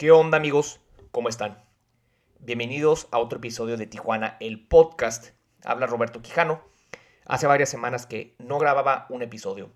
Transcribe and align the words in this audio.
¿Qué 0.00 0.10
onda 0.12 0.38
amigos? 0.38 0.80
¿Cómo 1.10 1.28
están? 1.28 1.62
Bienvenidos 2.38 3.06
a 3.10 3.18
otro 3.18 3.36
episodio 3.36 3.76
de 3.76 3.86
Tijuana, 3.86 4.38
el 4.40 4.66
podcast. 4.66 5.32
Habla 5.62 5.86
Roberto 5.86 6.22
Quijano. 6.22 6.62
Hace 7.26 7.46
varias 7.46 7.68
semanas 7.68 8.06
que 8.06 8.34
no 8.38 8.58
grababa 8.58 9.04
un 9.10 9.20
episodio. 9.20 9.70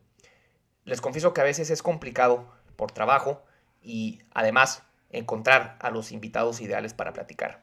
Les 0.85 1.03
confieso 1.03 1.35
que 1.35 1.43
a 1.43 1.45
veces 1.45 1.69
es 1.69 1.83
complicado 1.83 2.51
por 2.75 2.91
trabajo 2.91 3.45
y 3.83 4.23
además 4.33 4.85
encontrar 5.11 5.77
a 5.79 5.91
los 5.91 6.11
invitados 6.11 6.63
ideales 6.63 6.95
para 6.95 7.13
platicar. 7.13 7.63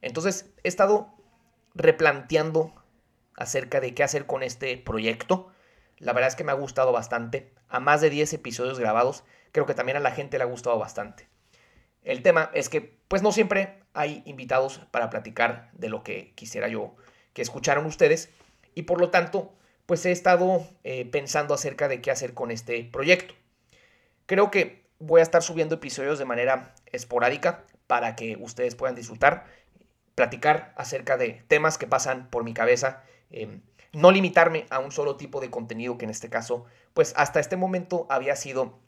Entonces 0.00 0.50
he 0.64 0.68
estado 0.68 1.12
replanteando 1.74 2.72
acerca 3.36 3.80
de 3.80 3.92
qué 3.92 4.02
hacer 4.02 4.24
con 4.24 4.42
este 4.42 4.78
proyecto. 4.78 5.52
La 5.98 6.14
verdad 6.14 6.28
es 6.28 6.36
que 6.36 6.44
me 6.44 6.52
ha 6.52 6.54
gustado 6.54 6.90
bastante. 6.90 7.52
A 7.68 7.80
más 7.80 8.00
de 8.00 8.08
10 8.08 8.32
episodios 8.32 8.78
grabados, 8.78 9.24
creo 9.52 9.66
que 9.66 9.74
también 9.74 9.98
a 9.98 10.00
la 10.00 10.12
gente 10.12 10.38
le 10.38 10.44
ha 10.44 10.46
gustado 10.46 10.78
bastante. 10.78 11.28
El 12.08 12.22
tema 12.22 12.50
es 12.54 12.70
que 12.70 12.96
pues 13.06 13.20
no 13.20 13.32
siempre 13.32 13.80
hay 13.92 14.22
invitados 14.24 14.80
para 14.90 15.10
platicar 15.10 15.68
de 15.74 15.90
lo 15.90 16.02
que 16.02 16.32
quisiera 16.36 16.66
yo 16.66 16.96
que 17.34 17.42
escucharan 17.42 17.84
ustedes 17.84 18.30
y 18.74 18.84
por 18.84 18.98
lo 18.98 19.10
tanto 19.10 19.52
pues 19.84 20.06
he 20.06 20.10
estado 20.10 20.66
eh, 20.84 21.04
pensando 21.04 21.52
acerca 21.52 21.86
de 21.86 22.00
qué 22.00 22.10
hacer 22.10 22.32
con 22.32 22.50
este 22.50 22.82
proyecto. 22.84 23.34
Creo 24.24 24.50
que 24.50 24.86
voy 24.98 25.20
a 25.20 25.22
estar 25.22 25.42
subiendo 25.42 25.74
episodios 25.74 26.18
de 26.18 26.24
manera 26.24 26.74
esporádica 26.86 27.66
para 27.86 28.16
que 28.16 28.38
ustedes 28.40 28.74
puedan 28.74 28.96
disfrutar, 28.96 29.44
platicar 30.14 30.72
acerca 30.78 31.18
de 31.18 31.44
temas 31.46 31.76
que 31.76 31.86
pasan 31.86 32.30
por 32.30 32.42
mi 32.42 32.54
cabeza, 32.54 33.04
em, 33.28 33.60
no 33.92 34.12
limitarme 34.12 34.64
a 34.70 34.78
un 34.78 34.92
solo 34.92 35.16
tipo 35.16 35.42
de 35.42 35.50
contenido 35.50 35.98
que 35.98 36.06
en 36.06 36.10
este 36.10 36.30
caso 36.30 36.64
pues 36.94 37.12
hasta 37.18 37.38
este 37.38 37.56
momento 37.56 38.06
había 38.08 38.34
sido 38.34 38.78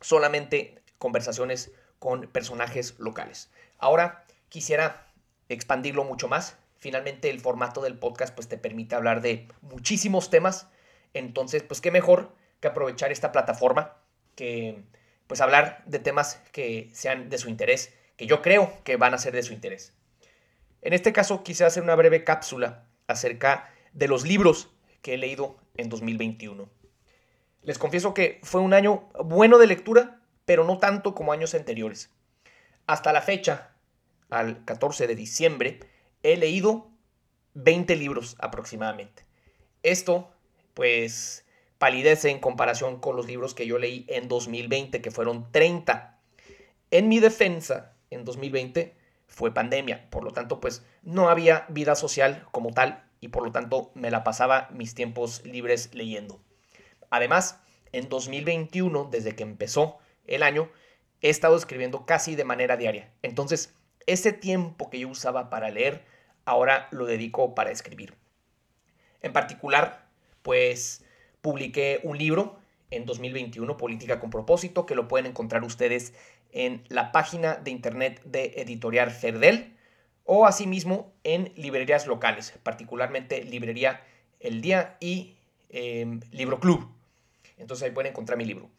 solamente 0.00 0.82
conversaciones 0.96 1.70
con 2.02 2.22
personajes 2.22 2.98
locales. 2.98 3.48
Ahora 3.78 4.24
quisiera 4.48 5.06
expandirlo 5.48 6.02
mucho 6.02 6.26
más. 6.26 6.56
Finalmente 6.76 7.30
el 7.30 7.38
formato 7.38 7.80
del 7.80 7.96
podcast 7.96 8.34
pues 8.34 8.48
te 8.48 8.58
permite 8.58 8.96
hablar 8.96 9.20
de 9.20 9.46
muchísimos 9.60 10.28
temas. 10.28 10.66
Entonces, 11.14 11.62
pues 11.62 11.80
qué 11.80 11.92
mejor 11.92 12.34
que 12.58 12.66
aprovechar 12.66 13.12
esta 13.12 13.30
plataforma 13.30 13.98
que 14.34 14.82
pues 15.28 15.40
hablar 15.40 15.84
de 15.86 16.00
temas 16.00 16.42
que 16.50 16.90
sean 16.92 17.28
de 17.28 17.38
su 17.38 17.48
interés, 17.48 17.94
que 18.16 18.26
yo 18.26 18.42
creo 18.42 18.82
que 18.82 18.96
van 18.96 19.14
a 19.14 19.18
ser 19.18 19.32
de 19.32 19.44
su 19.44 19.52
interés. 19.52 19.94
En 20.80 20.94
este 20.94 21.12
caso 21.12 21.44
quise 21.44 21.64
hacer 21.64 21.84
una 21.84 21.94
breve 21.94 22.24
cápsula 22.24 22.88
acerca 23.06 23.72
de 23.92 24.08
los 24.08 24.26
libros 24.26 24.70
que 25.02 25.14
he 25.14 25.18
leído 25.18 25.56
en 25.76 25.88
2021. 25.88 26.68
Les 27.62 27.78
confieso 27.78 28.12
que 28.12 28.40
fue 28.42 28.60
un 28.60 28.74
año 28.74 29.08
bueno 29.22 29.58
de 29.58 29.68
lectura, 29.68 30.21
pero 30.44 30.64
no 30.64 30.78
tanto 30.78 31.14
como 31.14 31.32
años 31.32 31.54
anteriores. 31.54 32.10
Hasta 32.86 33.12
la 33.12 33.22
fecha, 33.22 33.72
al 34.30 34.64
14 34.64 35.06
de 35.06 35.14
diciembre, 35.14 35.80
he 36.22 36.36
leído 36.36 36.90
20 37.54 37.96
libros 37.96 38.36
aproximadamente. 38.38 39.24
Esto, 39.82 40.30
pues, 40.74 41.44
palidece 41.78 42.30
en 42.30 42.38
comparación 42.38 43.00
con 43.00 43.16
los 43.16 43.26
libros 43.26 43.54
que 43.54 43.66
yo 43.66 43.78
leí 43.78 44.06
en 44.08 44.28
2020, 44.28 45.02
que 45.02 45.10
fueron 45.10 45.50
30. 45.50 46.18
En 46.90 47.08
mi 47.08 47.20
defensa, 47.20 47.96
en 48.10 48.24
2020 48.24 48.96
fue 49.26 49.52
pandemia, 49.52 50.08
por 50.10 50.24
lo 50.24 50.32
tanto, 50.32 50.60
pues, 50.60 50.84
no 51.02 51.28
había 51.28 51.66
vida 51.68 51.94
social 51.94 52.46
como 52.52 52.72
tal 52.72 53.04
y 53.20 53.28
por 53.28 53.44
lo 53.44 53.52
tanto 53.52 53.90
me 53.94 54.10
la 54.10 54.24
pasaba 54.24 54.68
mis 54.72 54.94
tiempos 54.94 55.44
libres 55.44 55.94
leyendo. 55.94 56.40
Además, 57.10 57.60
en 57.92 58.08
2021, 58.08 59.08
desde 59.10 59.36
que 59.36 59.42
empezó 59.42 59.98
el 60.26 60.42
año, 60.42 60.70
he 61.20 61.30
estado 61.30 61.56
escribiendo 61.56 62.06
casi 62.06 62.34
de 62.36 62.44
manera 62.44 62.76
diaria. 62.76 63.12
Entonces, 63.22 63.74
ese 64.06 64.32
tiempo 64.32 64.90
que 64.90 64.98
yo 64.98 65.08
usaba 65.08 65.50
para 65.50 65.70
leer, 65.70 66.04
ahora 66.44 66.88
lo 66.90 67.06
dedico 67.06 67.54
para 67.54 67.70
escribir. 67.70 68.14
En 69.20 69.32
particular, 69.32 70.08
pues 70.42 71.04
publiqué 71.40 72.00
un 72.02 72.18
libro 72.18 72.58
en 72.90 73.06
2021, 73.06 73.76
Política 73.76 74.20
con 74.20 74.30
propósito, 74.30 74.86
que 74.86 74.94
lo 74.94 75.08
pueden 75.08 75.26
encontrar 75.26 75.64
ustedes 75.64 76.12
en 76.52 76.84
la 76.88 77.12
página 77.12 77.54
de 77.54 77.70
internet 77.70 78.20
de 78.24 78.52
Editorial 78.56 79.10
Ferdel 79.10 79.76
o 80.24 80.46
asimismo 80.46 81.12
en 81.24 81.52
librerías 81.56 82.06
locales, 82.06 82.54
particularmente 82.62 83.42
Librería 83.44 84.02
El 84.40 84.60
Día 84.60 84.96
y 85.00 85.36
em, 85.70 86.20
Libro 86.30 86.60
Club. 86.60 86.88
Entonces 87.56 87.84
ahí 87.84 87.90
pueden 87.92 88.10
encontrar 88.10 88.36
mi 88.36 88.44
libro. 88.44 88.70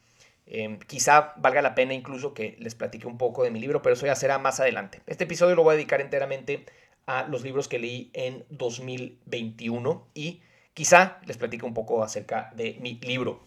Em, 0.46 0.78
quizá 0.78 1.32
valga 1.36 1.62
la 1.62 1.74
pena 1.74 1.94
incluso 1.94 2.34
que 2.34 2.56
les 2.58 2.74
platique 2.74 3.06
un 3.06 3.16
poco 3.16 3.44
de 3.44 3.50
mi 3.50 3.60
libro, 3.60 3.80
pero 3.80 3.94
eso 3.94 4.06
ya 4.06 4.14
será 4.14 4.38
más 4.38 4.60
adelante. 4.60 5.00
Este 5.06 5.24
episodio 5.24 5.54
lo 5.54 5.62
voy 5.62 5.72
a 5.72 5.76
dedicar 5.76 6.00
enteramente 6.00 6.66
a 7.06 7.24
los 7.24 7.42
libros 7.42 7.68
que 7.68 7.78
leí 7.78 8.10
en 8.12 8.44
2021 8.50 10.08
y 10.14 10.42
quizá 10.74 11.18
les 11.26 11.38
platique 11.38 11.64
un 11.64 11.74
poco 11.74 12.02
acerca 12.02 12.52
de 12.54 12.76
mi 12.80 12.98
libro. 13.00 13.42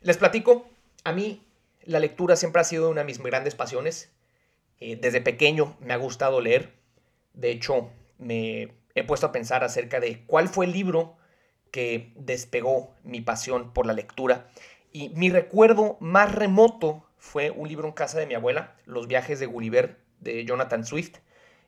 Les 0.00 0.16
platico, 0.16 0.66
a 1.04 1.12
mí 1.12 1.42
la 1.84 2.00
lectura 2.00 2.36
siempre 2.36 2.60
ha 2.62 2.64
sido 2.64 2.88
una 2.88 3.02
de 3.02 3.06
mis 3.06 3.18
grandes 3.18 3.54
pasiones. 3.54 4.10
Eh, 4.78 4.96
desde 4.96 5.20
pequeño 5.20 5.76
me 5.80 5.92
ha 5.92 5.98
gustado 5.98 6.40
leer. 6.40 6.72
De 7.34 7.50
hecho, 7.50 7.90
me 8.18 8.72
he 8.94 9.04
puesto 9.04 9.26
a 9.26 9.32
pensar 9.32 9.64
acerca 9.64 10.00
de 10.00 10.24
cuál 10.26 10.48
fue 10.48 10.64
el 10.64 10.72
libro 10.72 11.16
que 11.70 12.12
despegó 12.16 12.94
mi 13.04 13.20
pasión 13.20 13.72
por 13.72 13.86
la 13.86 13.92
lectura 13.92 14.50
y 14.92 15.10
mi 15.10 15.30
recuerdo 15.30 15.96
más 16.00 16.34
remoto 16.34 17.04
fue 17.18 17.50
un 17.50 17.68
libro 17.68 17.86
en 17.86 17.92
casa 17.92 18.18
de 18.18 18.26
mi 18.26 18.34
abuela, 18.34 18.76
Los 18.86 19.06
viajes 19.06 19.38
de 19.40 19.46
Gulliver, 19.46 19.98
de 20.20 20.44
Jonathan 20.44 20.84
Swift. 20.84 21.18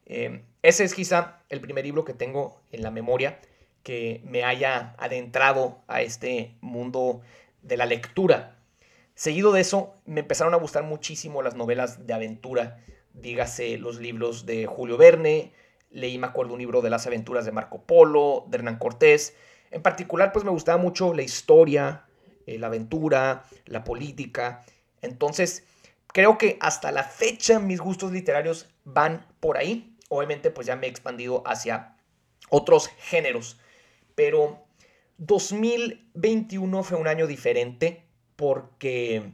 Eh, 0.07 0.45
ese 0.63 0.85
es 0.85 0.95
quizá 0.95 1.41
el 1.49 1.61
primer 1.61 1.85
libro 1.85 2.05
que 2.05 2.15
tengo 2.15 2.61
en 2.71 2.83
la 2.83 2.91
memoria 2.91 3.39
que 3.83 4.23
me 4.25 4.45
haya 4.45 4.95
adentrado 4.99 5.83
a 5.89 6.03
este 6.03 6.57
mundo 6.61 7.21
de 7.63 7.77
la 7.77 7.87
lectura. 7.87 8.57
Seguido 9.15 9.53
de 9.53 9.61
eso, 9.61 9.95
me 10.07 10.21
empezaron 10.21 10.55
a 10.55 10.59
gustar 10.59 10.85
muchísimo 10.85 11.43
las 11.43 11.55
novelas 11.55 12.07
de 12.07 12.15
aventura, 12.15 12.79
dígase 13.13 13.77
los 13.79 14.01
libros 14.01 14.47
de 14.47 14.67
Julio 14.67 14.97
Verne, 14.97 15.53
leí, 15.91 16.19
me 16.19 16.27
acuerdo, 16.27 16.55
un 16.55 16.61
libro 16.61 16.81
de 16.81 16.91
las 16.91 17.07
aventuras 17.07 17.45
de 17.45 17.53
Marco 17.53 17.83
Polo, 17.83 18.47
de 18.49 18.59
Hernán 18.59 18.79
Cortés. 18.79 19.37
En 19.71 19.83
particular, 19.83 20.33
pues 20.33 20.45
me 20.45 20.51
gustaba 20.51 20.79
mucho 20.79 21.13
la 21.13 21.23
historia, 21.23 22.05
eh, 22.47 22.59
la 22.59 22.69
aventura, 22.69 23.45
la 23.67 23.85
política. 23.85 24.65
Entonces, 25.01 25.65
creo 26.09 26.39
que 26.39 26.59
hasta 26.61 26.93
la 26.93 27.05
fecha 27.05 27.59
mis 27.59 27.81
gustos 27.81 28.13
literarios 28.13 28.69
van 28.85 29.27
por 29.41 29.57
ahí. 29.57 29.97
Obviamente, 30.09 30.51
pues 30.51 30.67
ya 30.67 30.77
me 30.77 30.87
he 30.87 30.91
expandido 30.91 31.43
hacia 31.47 31.97
otros 32.51 32.89
géneros. 32.99 33.59
Pero 34.15 34.65
2021 35.19 36.83
fue 36.83 36.99
un 36.99 37.09
año 37.09 37.27
diferente 37.27 38.05
porque 38.37 39.33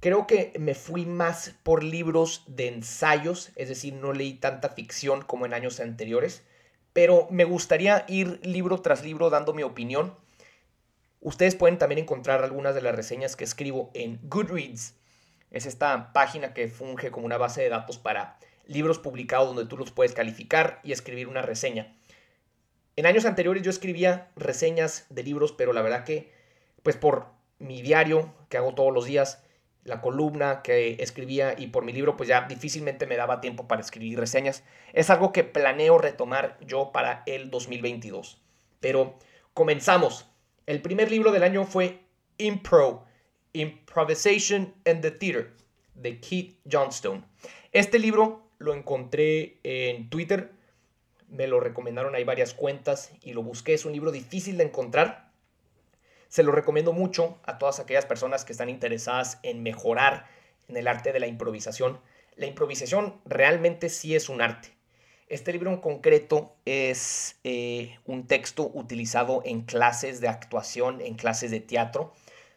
creo 0.00 0.26
que 0.26 0.52
me 0.58 0.74
fui 0.74 1.06
más 1.06 1.54
por 1.62 1.84
libros 1.84 2.44
de 2.46 2.68
ensayos, 2.68 3.52
es 3.56 3.68
decir, 3.68 3.94
no 3.94 4.12
leí 4.12 4.34
tanta 4.34 4.70
ficción 4.70 5.22
como 5.22 5.46
en 5.46 5.54
años 5.54 5.80
anteriores, 5.80 6.42
pero 6.92 7.28
me 7.30 7.44
gustaría 7.44 8.04
ir 8.08 8.40
libro 8.42 8.82
tras 8.82 9.04
libro 9.04 9.30
dando 9.30 9.54
mi 9.54 9.62
opinión 9.62 10.14
Ustedes 11.22 11.54
pueden 11.54 11.78
también 11.78 12.00
encontrar 12.00 12.42
algunas 12.42 12.74
de 12.74 12.82
las 12.82 12.96
reseñas 12.96 13.36
que 13.36 13.44
escribo 13.44 13.92
en 13.94 14.18
Goodreads. 14.24 14.96
Es 15.52 15.66
esta 15.66 16.12
página 16.12 16.52
que 16.52 16.66
funge 16.66 17.12
como 17.12 17.26
una 17.26 17.38
base 17.38 17.62
de 17.62 17.68
datos 17.68 17.96
para 17.96 18.38
libros 18.66 18.98
publicados 18.98 19.46
donde 19.46 19.66
tú 19.66 19.76
los 19.76 19.92
puedes 19.92 20.14
calificar 20.14 20.80
y 20.82 20.90
escribir 20.90 21.28
una 21.28 21.40
reseña. 21.40 21.94
En 22.96 23.06
años 23.06 23.24
anteriores 23.24 23.62
yo 23.62 23.70
escribía 23.70 24.32
reseñas 24.34 25.06
de 25.10 25.22
libros, 25.22 25.52
pero 25.52 25.72
la 25.72 25.82
verdad 25.82 26.04
que, 26.04 26.32
pues 26.82 26.96
por 26.96 27.26
mi 27.60 27.82
diario 27.82 28.34
que 28.48 28.56
hago 28.56 28.74
todos 28.74 28.92
los 28.92 29.04
días, 29.04 29.44
la 29.84 30.00
columna 30.00 30.62
que 30.62 30.96
escribía 30.98 31.54
y 31.56 31.68
por 31.68 31.84
mi 31.84 31.92
libro, 31.92 32.16
pues 32.16 32.28
ya 32.28 32.48
difícilmente 32.48 33.06
me 33.06 33.16
daba 33.16 33.40
tiempo 33.40 33.68
para 33.68 33.80
escribir 33.80 34.18
reseñas. 34.18 34.64
Es 34.92 35.08
algo 35.08 35.32
que 35.32 35.44
planeo 35.44 35.98
retomar 35.98 36.58
yo 36.60 36.90
para 36.90 37.22
el 37.26 37.48
2022. 37.50 38.42
Pero 38.80 39.16
comenzamos. 39.54 40.31
El 40.64 40.80
primer 40.80 41.10
libro 41.10 41.32
del 41.32 41.42
año 41.42 41.64
fue 41.64 41.98
Impro, 42.38 43.04
Improvisation 43.52 44.72
in 44.86 45.00
the 45.00 45.10
Theater, 45.10 45.52
de 45.94 46.20
Keith 46.20 46.56
Johnstone. 46.70 47.24
Este 47.72 47.98
libro 47.98 48.48
lo 48.58 48.72
encontré 48.72 49.58
en 49.64 50.08
Twitter, 50.08 50.52
me 51.28 51.48
lo 51.48 51.58
recomendaron 51.58 52.14
ahí 52.14 52.22
varias 52.22 52.54
cuentas 52.54 53.10
y 53.22 53.32
lo 53.32 53.42
busqué. 53.42 53.74
Es 53.74 53.84
un 53.84 53.92
libro 53.92 54.12
difícil 54.12 54.56
de 54.56 54.64
encontrar. 54.64 55.32
Se 56.28 56.44
lo 56.44 56.52
recomiendo 56.52 56.92
mucho 56.92 57.40
a 57.42 57.58
todas 57.58 57.80
aquellas 57.80 58.06
personas 58.06 58.44
que 58.44 58.52
están 58.52 58.68
interesadas 58.68 59.40
en 59.42 59.64
mejorar 59.64 60.26
en 60.68 60.76
el 60.76 60.86
arte 60.86 61.12
de 61.12 61.18
la 61.18 61.26
improvisación. 61.26 62.00
La 62.36 62.46
improvisación 62.46 63.20
realmente 63.24 63.88
sí 63.88 64.14
es 64.14 64.28
un 64.28 64.40
arte. 64.40 64.68
Este 65.32 65.50
libro 65.50 65.70
en 65.70 65.78
concreto 65.78 66.56
es 66.66 67.40
eh, 67.42 67.96
un 68.04 68.26
texto 68.26 68.70
utilizado 68.74 69.40
en 69.46 69.62
clases 69.62 70.20
de 70.20 70.28
actuación, 70.28 71.00
en 71.00 71.14
clases 71.14 71.50
de 71.50 71.60
teatro, 71.60 72.12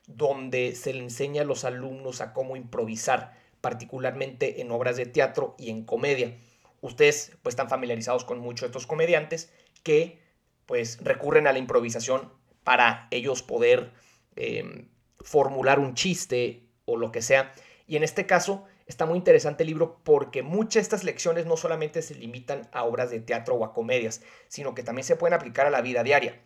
donde 0.08 0.76
se 0.76 0.94
le 0.94 1.00
enseña 1.00 1.44
a 1.44 1.46
los 1.46 1.64
alumnos 1.64 2.20
a 2.20 2.34
cómo 2.34 2.58
improvisar 2.58 3.32
particularmente 3.62 4.60
en 4.60 4.72
obras 4.72 4.98
de 4.98 5.06
teatro 5.06 5.56
y 5.58 5.70
en 5.70 5.86
comedia. 5.86 6.36
Ustedes 6.82 7.32
pues 7.42 7.54
están 7.54 7.70
familiarizados 7.70 8.26
con 8.26 8.40
muchos 8.40 8.64
de 8.64 8.68
estos 8.72 8.88
comediantes 8.88 9.54
que 9.82 10.20
pues 10.66 10.98
recurren 11.02 11.48
a 11.48 11.54
la 11.54 11.60
improvisación 11.60 12.30
para 12.66 13.08
ellos 13.10 13.42
poder 13.42 13.94
em, 14.36 14.90
formular 15.22 15.80
un 15.80 15.94
chiste 15.94 16.68
o 16.84 16.98
lo 16.98 17.14
que 17.14 17.22
sea. 17.22 17.54
Y 17.88 17.96
en 17.96 18.04
este 18.04 18.26
caso 18.26 18.66
está 18.86 19.06
muy 19.06 19.18
interesante 19.18 19.64
el 19.64 19.70
libro 19.70 20.00
porque 20.04 20.44
muchas 20.44 20.74
de 20.76 20.82
estas 20.82 21.04
lecciones 21.04 21.46
no 21.46 21.58
solamente 21.58 22.02
se 22.02 22.16
limitan 22.16 22.68
a 22.72 22.84
obras 22.84 23.10
de 23.10 23.20
teatro 23.20 23.56
o 23.56 23.66
a 23.66 23.74
comedias, 23.74 24.22
sino 24.48 24.76
que 24.76 24.84
también 24.84 25.06
se 25.06 25.16
pueden 25.16 25.34
aplicar 25.34 25.66
a 25.66 25.72
la 25.72 25.82
vida 25.82 26.04
diaria. 26.04 26.40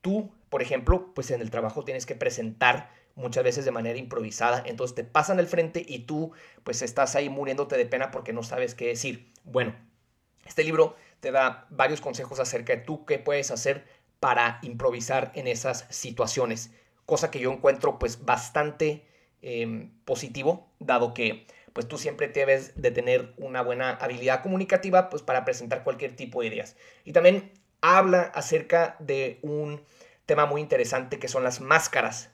Tú, 0.00 0.32
por 0.48 0.62
ejemplo, 0.62 1.12
pues 1.14 1.30
en 1.30 1.40
el 1.40 1.50
trabajo 1.50 1.84
tienes 1.84 2.06
que 2.06 2.14
presentar 2.14 2.90
muchas 3.14 3.44
veces 3.44 3.64
de 3.64 3.70
manera 3.70 3.98
improvisada, 3.98 4.62
entonces 4.66 4.94
te 4.94 5.04
pasan 5.04 5.38
al 5.38 5.46
frente 5.46 5.84
y 5.86 6.00
tú 6.00 6.32
pues 6.64 6.82
estás 6.82 7.14
ahí 7.14 7.28
muriéndote 7.28 7.76
de 7.76 7.86
pena 7.86 8.10
porque 8.10 8.32
no 8.32 8.42
sabes 8.42 8.74
qué 8.74 8.86
decir. 8.86 9.30
Bueno, 9.44 9.74
este 10.46 10.64
libro 10.64 10.96
te 11.20 11.30
da 11.30 11.66
varios 11.70 12.00
consejos 12.00 12.40
acerca 12.40 12.74
de 12.74 12.82
tú 12.82 13.04
qué 13.04 13.18
puedes 13.18 13.50
hacer 13.50 13.86
para 14.18 14.60
improvisar 14.62 15.32
en 15.34 15.46
esas 15.46 15.86
situaciones, 15.90 16.70
cosa 17.06 17.30
que 17.30 17.40
yo 17.40 17.52
encuentro 17.52 17.98
pues 17.98 18.24
bastante 18.24 19.04
em, 19.42 19.90
positivo, 20.04 20.68
dado 20.78 21.12
que 21.12 21.46
pues 21.72 21.88
tú 21.88 21.98
siempre 21.98 22.28
debes 22.28 22.80
de 22.80 22.90
tener 22.90 23.34
una 23.36 23.62
buena 23.62 23.90
habilidad 23.90 24.42
comunicativa 24.42 25.10
pues 25.10 25.22
para 25.22 25.44
presentar 25.44 25.84
cualquier 25.84 26.14
tipo 26.16 26.40
de 26.40 26.48
ideas. 26.48 26.76
Y 27.04 27.12
también 27.12 27.52
habla 27.80 28.22
acerca 28.34 28.96
de 28.98 29.38
un 29.42 29.82
tema 30.26 30.46
muy 30.46 30.60
interesante 30.60 31.18
que 31.18 31.28
son 31.28 31.44
las 31.44 31.60
máscaras, 31.60 32.30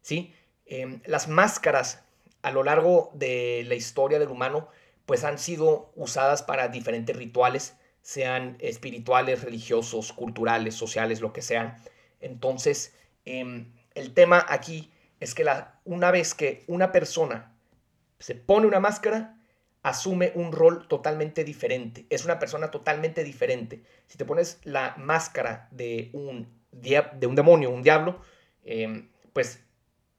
¿sí? 0.00 0.34
Em, 0.66 1.00
las 1.04 1.28
máscaras 1.28 2.02
a 2.42 2.50
lo 2.50 2.62
largo 2.62 3.10
de 3.14 3.64
la 3.66 3.74
historia 3.74 4.18
del 4.18 4.28
humano 4.28 4.68
pues 5.06 5.24
han 5.24 5.38
sido 5.38 5.92
usadas 5.96 6.42
para 6.42 6.68
diferentes 6.68 7.16
rituales, 7.16 7.74
sean 8.02 8.56
espirituales, 8.60 9.42
religiosos, 9.42 10.12
culturales, 10.12 10.74
sociales, 10.74 11.20
lo 11.20 11.32
que 11.32 11.42
sean. 11.42 11.76
Entonces, 12.20 12.94
em, 13.24 13.72
el 13.94 14.14
tema 14.14 14.44
aquí 14.48 14.92
es 15.20 15.34
que 15.34 15.44
la, 15.44 15.80
una 15.84 16.10
vez 16.10 16.34
que 16.34 16.64
una 16.66 16.92
persona 16.92 17.51
se 18.22 18.36
pone 18.36 18.68
una 18.68 18.78
máscara, 18.78 19.36
asume 19.82 20.30
un 20.36 20.52
rol 20.52 20.86
totalmente 20.86 21.42
diferente. 21.42 22.06
Es 22.08 22.24
una 22.24 22.38
persona 22.38 22.70
totalmente 22.70 23.24
diferente. 23.24 23.82
Si 24.06 24.16
te 24.16 24.24
pones 24.24 24.60
la 24.62 24.94
máscara 24.96 25.68
de 25.72 26.10
un, 26.12 26.48
de 26.70 27.26
un 27.26 27.34
demonio, 27.34 27.70
un 27.70 27.82
diablo, 27.82 28.20
em, 28.64 29.08
pues 29.32 29.60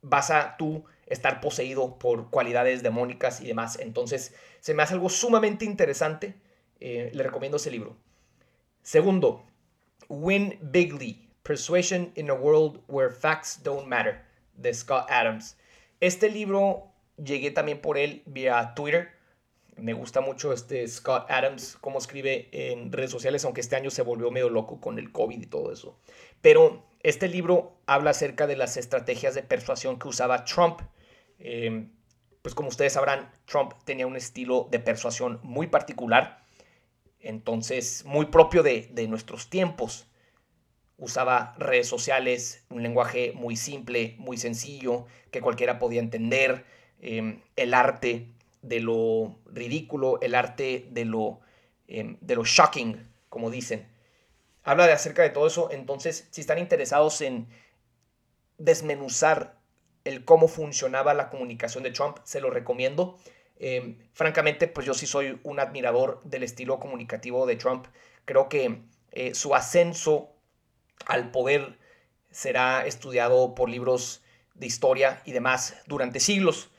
vas 0.02 0.32
a 0.32 0.58
tú 0.58 0.84
estar 1.08 1.40
poseído 1.40 1.98
por 1.98 2.30
cualidades 2.30 2.84
demónicas 2.84 3.40
y 3.40 3.48
demás. 3.48 3.80
Entonces, 3.80 4.36
se 4.60 4.74
me 4.74 4.84
hace 4.84 4.96
algo 4.96 5.08
sumamente 5.10 5.64
interesante. 5.64 6.36
Eh, 6.82 7.10
le 7.14 7.24
recomiendo 7.24 7.56
ese 7.56 7.72
libro. 7.72 7.96
Segundo, 8.82 9.46
Win 10.10 10.60
Bigly, 10.62 11.30
Persuasion 11.44 12.12
in 12.16 12.30
a 12.30 12.34
World 12.34 12.82
Where 12.90 13.14
Facts 13.14 13.62
Don't 13.64 13.88
Matter, 13.88 14.26
de 14.58 14.74
Scott 14.74 15.10
Adams. 15.10 15.58
Este 16.02 16.30
libro 16.30 16.93
llegué 17.18 17.52
también 17.52 17.82
por 17.82 17.98
él 17.98 18.24
vía 18.26 18.74
Twitter. 18.76 19.12
Me 19.76 19.94
gusta 19.94 20.22
mucho 20.22 20.54
este 20.54 20.88
Scott 20.88 21.26
Adams, 21.30 21.78
cómo 21.82 21.98
escribe 21.98 22.50
en 22.52 22.92
redes 22.92 23.12
sociales, 23.12 23.44
aunque 23.44 23.62
este 23.62 23.76
año 23.76 23.90
se 23.90 24.04
volvió 24.04 24.30
medio 24.30 24.50
loco 24.50 24.80
con 24.80 25.00
el 25.00 25.12
COVID 25.12 25.42
y 25.42 25.48
todo 25.48 25.72
eso. 25.72 25.98
Pero 26.42 26.86
este 27.02 27.28
libro 27.28 27.78
habla 27.86 28.12
acerca 28.12 28.48
de 28.48 28.56
las 28.56 28.78
estrategias 28.78 29.36
de 29.36 29.44
persuasión 29.44 30.00
que 30.00 30.08
usaba 30.08 30.46
Trump. 30.46 30.82
Em, 31.40 31.92
pues 32.42 32.56
como 32.56 32.70
ustedes 32.70 32.94
sabrán, 32.94 33.32
Trump 33.46 33.74
tenía 33.86 34.06
un 34.06 34.16
estilo 34.16 34.68
de 34.70 34.80
persuasión 34.80 35.40
muy 35.44 35.68
particular, 35.68 36.46
entonces 37.20 38.04
muy 38.06 38.28
propio 38.28 38.64
de, 38.64 38.90
nuestros 39.08 39.50
tiempos. 39.50 40.08
Usaba 40.98 41.56
redes 41.58 41.88
sociales, 41.88 42.66
un 42.70 42.84
lenguaje 42.84 43.34
muy 43.34 43.56
simple, 43.56 44.16
muy 44.20 44.38
sencillo, 44.38 45.06
que 45.32 45.42
cualquiera 45.42 45.80
podía 45.80 46.02
entender, 46.02 46.66
em, 47.04 47.42
el 47.56 47.74
arte 47.74 48.30
de 48.62 48.80
lo 48.80 49.38
ridículo, 49.46 50.20
el 50.22 50.36
arte 50.36 50.88
de 50.90 51.06
lo, 51.06 51.42
em, 51.88 52.18
de 52.22 52.36
lo 52.36 52.44
shocking, 52.44 53.08
como 53.30 53.52
dicen 53.52 53.94
habla 54.64 54.88
de 54.88 54.94
acerca 54.94 55.22
de 55.22 55.30
todo 55.30 55.48
eso. 55.48 55.70
Entonces, 55.72 56.28
si 56.32 56.42
están 56.42 56.58
interesados 56.58 57.22
en 57.22 57.48
desmenuzar 58.58 59.58
el 60.06 60.26
cómo 60.26 60.48
funcionaba 60.48 61.14
la 61.14 61.30
comunicación 61.30 61.84
de 61.84 61.92
Trump, 61.92 62.18
se 62.24 62.42
lo 62.42 62.50
recomiendo. 62.50 63.18
Em, 63.58 63.98
francamente, 64.14 64.68
pues 64.68 64.86
yo 64.86 64.94
sí 64.94 65.06
soy 65.06 65.40
un 65.44 65.60
admirador 65.60 66.22
del 66.24 66.44
estilo 66.44 66.80
comunicativo 66.80 67.46
de 67.46 67.56
Trump. 67.56 67.88
Creo 68.26 68.50
que 68.50 68.82
eh, 69.12 69.36
su 69.36 69.56
ascenso 69.56 70.30
al 71.06 71.32
poder 71.32 71.78
será 72.32 72.86
estudiado 72.86 73.54
por 73.56 73.70
libros 73.70 74.24
de 74.56 74.66
historia 74.66 75.22
y 75.26 75.32
demás 75.32 75.76
durante 75.88 76.20
siglos. 76.20 76.70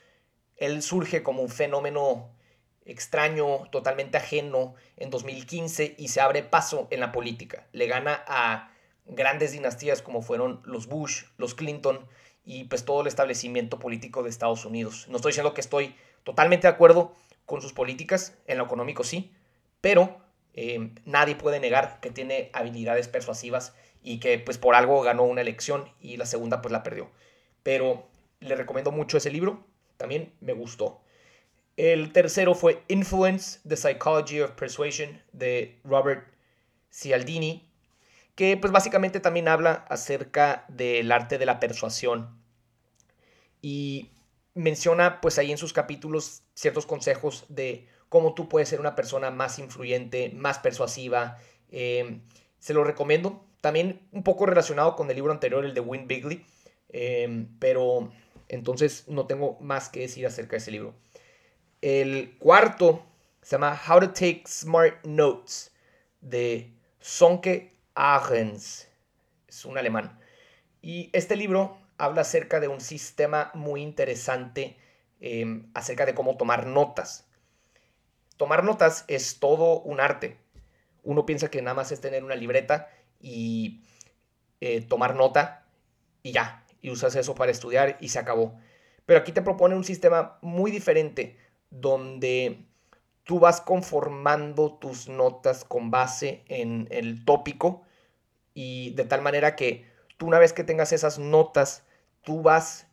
Él 0.56 0.82
surge 0.82 1.22
como 1.22 1.42
un 1.42 1.48
fenómeno 1.48 2.30
extraño, 2.84 3.68
totalmente 3.70 4.18
ajeno 4.18 4.74
en 4.96 5.10
2015 5.10 5.94
y 5.98 6.08
se 6.08 6.20
abre 6.20 6.42
paso 6.42 6.86
en 6.90 7.00
la 7.00 7.12
política. 7.12 7.66
Le 7.72 7.86
gana 7.86 8.24
a 8.26 8.70
grandes 9.06 9.52
dinastías 9.52 10.02
como 10.02 10.22
fueron 10.22 10.60
los 10.64 10.86
Bush, 10.86 11.24
los 11.36 11.54
Clinton 11.54 12.06
y 12.44 12.64
pues 12.64 12.84
todo 12.84 13.00
el 13.00 13.06
establecimiento 13.06 13.78
político 13.78 14.22
de 14.22 14.30
Estados 14.30 14.64
Unidos. 14.64 15.06
No 15.08 15.16
estoy 15.16 15.30
diciendo 15.30 15.54
que 15.54 15.60
estoy 15.60 15.94
totalmente 16.24 16.66
de 16.66 16.74
acuerdo 16.74 17.14
con 17.46 17.60
sus 17.62 17.72
políticas, 17.72 18.36
en 18.46 18.58
lo 18.58 18.64
económico 18.64 19.04
sí, 19.04 19.32
pero 19.80 20.18
eh, 20.54 20.90
nadie 21.04 21.36
puede 21.36 21.60
negar 21.60 22.00
que 22.00 22.10
tiene 22.10 22.50
habilidades 22.52 23.08
persuasivas 23.08 23.74
y 24.02 24.20
que 24.20 24.38
pues 24.38 24.58
por 24.58 24.74
algo 24.74 25.02
ganó 25.02 25.24
una 25.24 25.40
elección 25.40 25.90
y 26.00 26.16
la 26.16 26.26
segunda 26.26 26.62
pues 26.62 26.72
la 26.72 26.82
perdió. 26.82 27.10
Pero 27.62 28.08
le 28.40 28.56
recomiendo 28.56 28.92
mucho 28.92 29.16
ese 29.16 29.30
libro, 29.30 29.66
también 30.04 30.34
me 30.42 30.52
gustó. 30.52 31.00
El 31.78 32.12
tercero 32.12 32.54
fue 32.54 32.82
Influence, 32.88 33.58
The 33.66 33.74
Psychology 33.74 34.42
of 34.42 34.50
Persuasion 34.50 35.22
de 35.32 35.80
Robert 35.82 36.26
Cialdini, 36.90 37.66
que 38.34 38.58
pues 38.58 38.70
básicamente 38.70 39.18
también 39.18 39.48
habla 39.48 39.86
acerca 39.88 40.66
del 40.68 41.10
arte 41.10 41.38
de 41.38 41.46
la 41.46 41.58
persuasión 41.58 42.38
y 43.62 44.10
menciona 44.52 45.22
pues 45.22 45.38
ahí 45.38 45.50
en 45.50 45.56
sus 45.56 45.72
capítulos 45.72 46.42
ciertos 46.52 46.84
consejos 46.84 47.46
de 47.48 47.88
cómo 48.10 48.34
tú 48.34 48.46
puedes 48.50 48.68
ser 48.68 48.80
una 48.80 48.94
persona 48.94 49.30
más 49.30 49.58
influyente, 49.58 50.32
más 50.34 50.58
persuasiva. 50.58 51.38
Em, 51.70 52.20
se 52.58 52.74
lo 52.74 52.84
recomiendo. 52.84 53.42
También 53.62 54.06
un 54.12 54.22
poco 54.22 54.44
relacionado 54.44 54.96
con 54.96 55.08
el 55.08 55.16
libro 55.16 55.32
anterior, 55.32 55.64
el 55.64 55.72
de 55.72 55.80
Win 55.80 56.06
Bigley, 56.06 56.44
em, 56.90 57.48
pero 57.58 58.12
entonces 58.54 59.08
no 59.08 59.26
tengo 59.26 59.58
más 59.60 59.88
que 59.88 60.00
decir 60.00 60.26
acerca 60.26 60.52
de 60.52 60.58
ese 60.58 60.70
libro. 60.70 60.94
El 61.80 62.36
cuarto 62.38 63.04
se 63.42 63.52
llama 63.52 63.80
How 63.88 64.00
to 64.00 64.08
Take 64.12 64.44
Smart 64.46 65.04
Notes 65.04 65.72
de 66.20 66.72
Sonke 67.00 67.76
Agens. 67.94 68.88
Es 69.46 69.64
un 69.64 69.76
alemán. 69.76 70.18
Y 70.80 71.10
este 71.12 71.36
libro 71.36 71.78
habla 71.98 72.22
acerca 72.22 72.60
de 72.60 72.68
un 72.68 72.80
sistema 72.80 73.50
muy 73.54 73.82
interesante 73.82 74.76
em, 75.20 75.70
acerca 75.74 76.06
de 76.06 76.14
cómo 76.14 76.36
tomar 76.36 76.66
notas. 76.66 77.26
Tomar 78.36 78.64
notas 78.64 79.04
es 79.08 79.38
todo 79.38 79.80
un 79.80 80.00
arte. 80.00 80.38
Uno 81.02 81.26
piensa 81.26 81.50
que 81.50 81.62
nada 81.62 81.74
más 81.74 81.92
es 81.92 82.00
tener 82.00 82.24
una 82.24 82.34
libreta 82.34 82.88
y 83.20 83.82
eh, 84.60 84.80
tomar 84.80 85.14
nota 85.14 85.66
y 86.22 86.32
ya, 86.32 86.63
y 86.84 86.90
usas 86.90 87.16
eso 87.16 87.34
para 87.34 87.50
estudiar 87.50 87.96
y 87.98 88.10
se 88.10 88.18
acabó. 88.18 88.60
Pero 89.06 89.18
aquí 89.18 89.32
te 89.32 89.40
propone 89.40 89.74
un 89.74 89.84
sistema 89.84 90.38
muy 90.42 90.70
diferente 90.70 91.38
donde 91.70 92.66
tú 93.22 93.38
vas 93.40 93.62
conformando 93.62 94.74
tus 94.74 95.08
notas 95.08 95.64
con 95.64 95.90
base 95.90 96.44
en 96.46 96.86
el 96.90 97.24
tópico 97.24 97.84
y 98.52 98.90
de 98.90 99.06
tal 99.06 99.22
manera 99.22 99.56
que 99.56 99.86
tú 100.18 100.26
una 100.26 100.38
vez 100.38 100.52
que 100.52 100.62
tengas 100.62 100.92
esas 100.92 101.18
notas, 101.18 101.84
tú 102.20 102.42
vas 102.42 102.86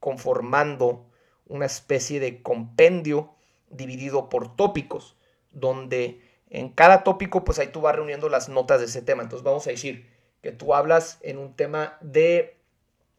conformando 0.00 1.04
una 1.46 1.66
especie 1.66 2.20
de 2.20 2.42
compendio 2.42 3.34
dividido 3.68 4.30
por 4.30 4.56
tópicos, 4.56 5.18
donde 5.50 6.22
en 6.48 6.70
cada 6.70 7.04
tópico 7.04 7.44
pues 7.44 7.58
ahí 7.58 7.68
tú 7.68 7.82
vas 7.82 7.94
reuniendo 7.94 8.30
las 8.30 8.48
notas 8.48 8.80
de 8.80 8.86
ese 8.86 9.02
tema. 9.02 9.22
Entonces 9.22 9.44
vamos 9.44 9.66
a 9.66 9.70
decir 9.70 10.10
que 10.40 10.50
tú 10.50 10.74
hablas 10.74 11.18
en 11.20 11.36
un 11.36 11.54
tema 11.54 11.98
de 12.00 12.63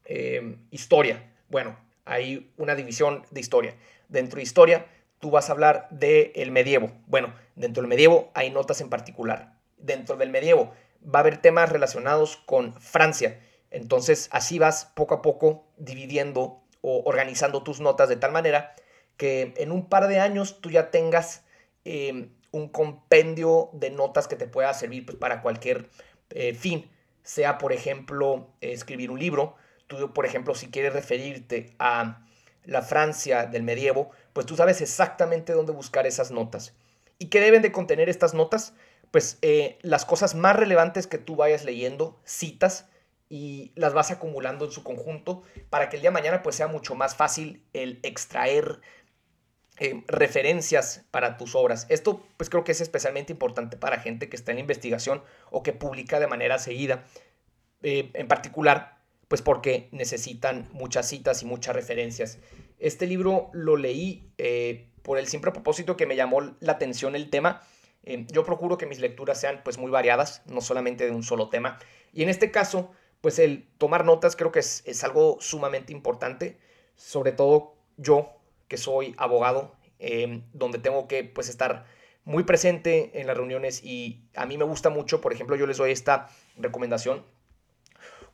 eh, 0.06 0.58
historia. 0.72 1.32
Bueno, 1.50 1.78
hay 2.06 2.52
una 2.58 2.76
división 2.76 3.26
de 3.32 3.42
historia. 3.42 3.76
Dentro 4.08 4.38
de 4.38 4.44
historia 4.44 4.86
tú 5.20 5.32
vas 5.32 5.50
a 5.50 5.54
hablar 5.54 5.88
del 5.90 6.52
medievo. 6.52 6.92
Bueno, 7.08 7.34
dentro 7.56 7.82
del 7.82 7.90
medievo 7.90 8.32
hay 8.34 8.52
notas 8.52 8.82
en 8.82 8.90
particular. 8.90 9.58
Dentro 9.78 10.18
del 10.18 10.30
medievo 10.30 10.74
va 11.04 11.20
a 11.20 11.22
haber 11.22 11.38
temas 11.38 11.72
relacionados 11.72 12.38
con 12.38 12.74
Francia. 12.80 13.40
Entonces 13.72 14.30
así 14.32 14.60
vas 14.60 14.86
poco 14.96 15.16
a 15.16 15.22
poco 15.22 15.68
dividiendo 15.78 16.62
o 16.82 17.02
organizando 17.06 17.64
tus 17.64 17.80
notas 17.80 18.10
de 18.10 18.16
tal 18.16 18.32
manera 18.32 18.76
que 19.18 19.54
en 19.58 19.72
un 19.72 19.90
par 19.90 20.08
de 20.08 20.20
años 20.20 20.62
tú 20.62 20.70
ya 20.70 20.92
tengas 20.92 21.44
em, 21.84 22.30
un 22.52 22.70
compendio 22.70 23.70
de 23.74 23.90
notas 23.90 24.28
que 24.28 24.36
te 24.36 24.48
pueda 24.48 24.74
servir 24.74 25.06
pues, 25.06 25.18
para 25.18 25.42
cualquier 25.42 25.90
eh, 26.30 26.54
fin, 26.54 26.90
sea 27.24 27.58
por 27.58 27.74
ejemplo 27.74 28.50
escribir 28.62 29.12
un 29.12 29.20
libro, 29.20 29.56
tú 29.88 30.14
por 30.14 30.26
ejemplo 30.26 30.56
si 30.56 30.70
quieres 30.70 30.94
referirte 30.94 31.76
a 31.80 32.22
la 32.64 32.82
Francia 32.82 33.46
del 33.46 33.64
medievo, 33.64 34.12
pues 34.34 34.46
tú 34.46 34.56
sabes 34.56 34.82
exactamente 34.82 35.54
dónde 35.54 35.72
buscar 35.72 36.08
esas 36.08 36.32
notas. 36.32 36.74
¿Y 37.20 37.28
qué 37.28 37.40
deben 37.40 37.62
de 37.62 37.72
contener 37.72 38.10
estas 38.10 38.34
notas? 38.34 38.74
Pues 39.12 39.38
eh, 39.42 39.78
las 39.82 40.06
cosas 40.06 40.36
más 40.36 40.56
relevantes 40.56 41.08
que 41.08 41.18
tú 41.18 41.36
vayas 41.36 41.64
leyendo, 41.64 42.20
citas, 42.26 42.90
y 43.30 43.72
las 43.76 43.94
vas 43.94 44.12
acumulando 44.12 44.66
en 44.66 44.72
su 44.72 44.84
conjunto 44.84 45.44
para 45.70 45.90
que 45.90 45.98
el 45.98 46.02
día 46.02 46.12
de 46.12 46.14
mañana 46.14 46.44
pues 46.44 46.56
sea 46.56 46.68
mucho 46.68 46.96
más 46.96 47.16
fácil 47.16 47.64
el 47.74 48.00
extraer 48.04 48.82
eh, 49.78 50.04
referencias 50.08 51.06
para 51.12 51.38
tus 51.38 51.56
obras. 51.56 51.88
Esto 51.90 52.26
pues 52.38 52.50
creo 52.50 52.64
que 52.64 52.72
es 52.72 52.82
especialmente 52.82 53.34
importante 53.34 53.78
para 53.78 54.00
gente 54.00 54.30
que 54.30 54.36
está 54.36 54.52
en 54.52 54.60
investigación 54.60 55.24
o 55.50 55.64
que 55.64 55.74
publica 55.74 56.20
de 56.20 56.28
manera 56.28 56.60
seguida. 56.60 57.04
Eh, 57.82 58.12
en 58.14 58.28
particular, 58.28 58.95
pues 59.28 59.42
porque 59.42 59.90
necesitan 59.92 60.70
muchas 60.72 61.08
citas 61.08 61.42
y 61.42 61.46
muchas 61.46 61.76
referencias. 61.76 62.40
Este 62.80 63.08
libro 63.08 63.50
lo 63.54 63.78
leí 63.78 64.30
eh, 64.38 64.90
por 65.02 65.18
el 65.18 65.28
simple 65.28 65.52
propósito 65.52 65.98
que 65.98 66.06
me 66.06 66.16
llamó 66.16 66.42
la 66.60 66.74
atención 66.74 67.16
el 67.16 67.30
tema. 67.30 67.62
yo 68.32 68.44
procuro 68.44 68.78
que 68.78 68.86
mis 68.86 69.00
lecturas 69.00 69.40
sean 69.40 69.62
pues 69.64 69.78
muy 69.78 69.90
variadas, 69.90 70.44
no 70.46 70.62
solamente 70.62 71.06
de 71.06 71.12
un 71.12 71.24
solo 71.24 71.50
tema. 71.50 71.80
Y 72.14 72.22
en 72.24 72.30
este 72.30 72.52
caso, 72.52 72.92
pues 73.22 73.40
el 73.40 73.68
tomar 73.80 74.06
notas 74.06 74.36
creo 74.36 74.52
que 74.52 74.60
es, 74.60 74.84
es 74.86 75.04
algo 75.04 75.38
sumamente 75.40 75.92
importante, 75.92 76.60
sobre 76.96 77.32
todo 77.32 77.76
yo 77.98 78.36
que 78.68 78.78
soy 78.78 79.16
abogado, 79.18 79.76
em, 80.00 80.44
donde 80.54 80.80
tengo 80.80 81.08
que 81.08 81.24
pues 81.24 81.50
estar 81.50 81.86
muy 82.24 82.44
presente 82.44 83.20
en 83.20 83.28
las 83.28 83.38
reuniones 83.38 83.84
y 83.84 84.28
a 84.36 84.46
mí 84.46 84.58
me 84.58 84.66
gusta 84.66 84.90
mucho, 84.90 85.22
por 85.22 85.32
ejemplo, 85.32 85.56
yo 85.56 85.68
les 85.68 85.78
doy 85.78 85.92
esta 85.92 86.30
recomendación. 86.58 87.24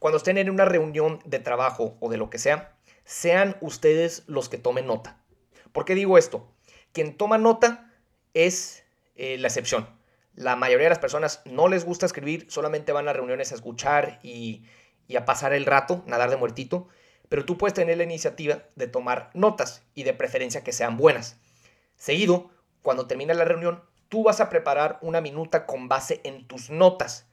Cuando 0.02 0.18
estén 0.18 0.40
en 0.40 0.50
una 0.50 0.66
reunión 0.66 1.20
de 1.26 1.38
trabajo 1.38 1.96
o 2.00 2.10
de 2.10 2.18
lo 2.18 2.32
que 2.32 2.40
sea, 2.40 2.76
sean 3.06 3.56
ustedes 3.62 4.24
los 4.26 4.50
que 4.50 4.58
tomen 4.58 4.88
nota. 4.88 5.24
¿Por 5.72 5.86
qué 5.86 5.94
digo 5.94 6.18
esto? 6.18 6.52
Quien 6.92 7.16
toma 7.16 7.38
nota 7.38 7.94
es 8.34 8.84
eh, 9.16 9.38
la 9.38 9.50
excepción. 9.50 9.88
La 10.34 10.56
mayoría 10.56 10.86
de 10.86 10.90
las 10.90 10.98
personas 10.98 11.44
no 11.46 11.68
les 11.68 11.86
gusta 11.86 12.08
escribir, 12.08 12.48
solamente 12.50 12.94
van 12.94 13.08
a 13.08 13.14
reuniones 13.14 13.52
a 13.52 13.56
escuchar 13.56 14.20
y, 14.24 14.66
y 15.08 15.18
a 15.18 15.26
pasar 15.26 15.54
el 15.54 15.68
rato, 15.68 16.04
nadar 16.08 16.32
de 16.32 16.38
muertito 16.38 16.88
pero 17.32 17.46
tú 17.46 17.58
puedes 17.58 17.74
tener 17.74 17.96
la 17.96 18.04
iniciativa 18.04 18.64
de 18.76 18.88
tomar 18.88 19.30
notas 19.34 19.86
y 19.96 20.04
de 20.04 20.14
preferencia 20.14 20.66
que 20.66 20.74
sean 20.74 20.98
buenas. 20.98 21.40
Seguido, 21.96 22.50
cuando 22.82 23.08
termine 23.08 23.34
la 23.34 23.46
reunión, 23.46 23.86
tú 24.10 24.24
vas 24.24 24.42
a 24.42 24.50
preparar 24.50 25.00
una 25.02 25.22
minuta 25.22 25.66
con 25.66 25.88
base 25.88 26.20
en 26.26 26.46
tus 26.46 26.70
notas 26.70 27.31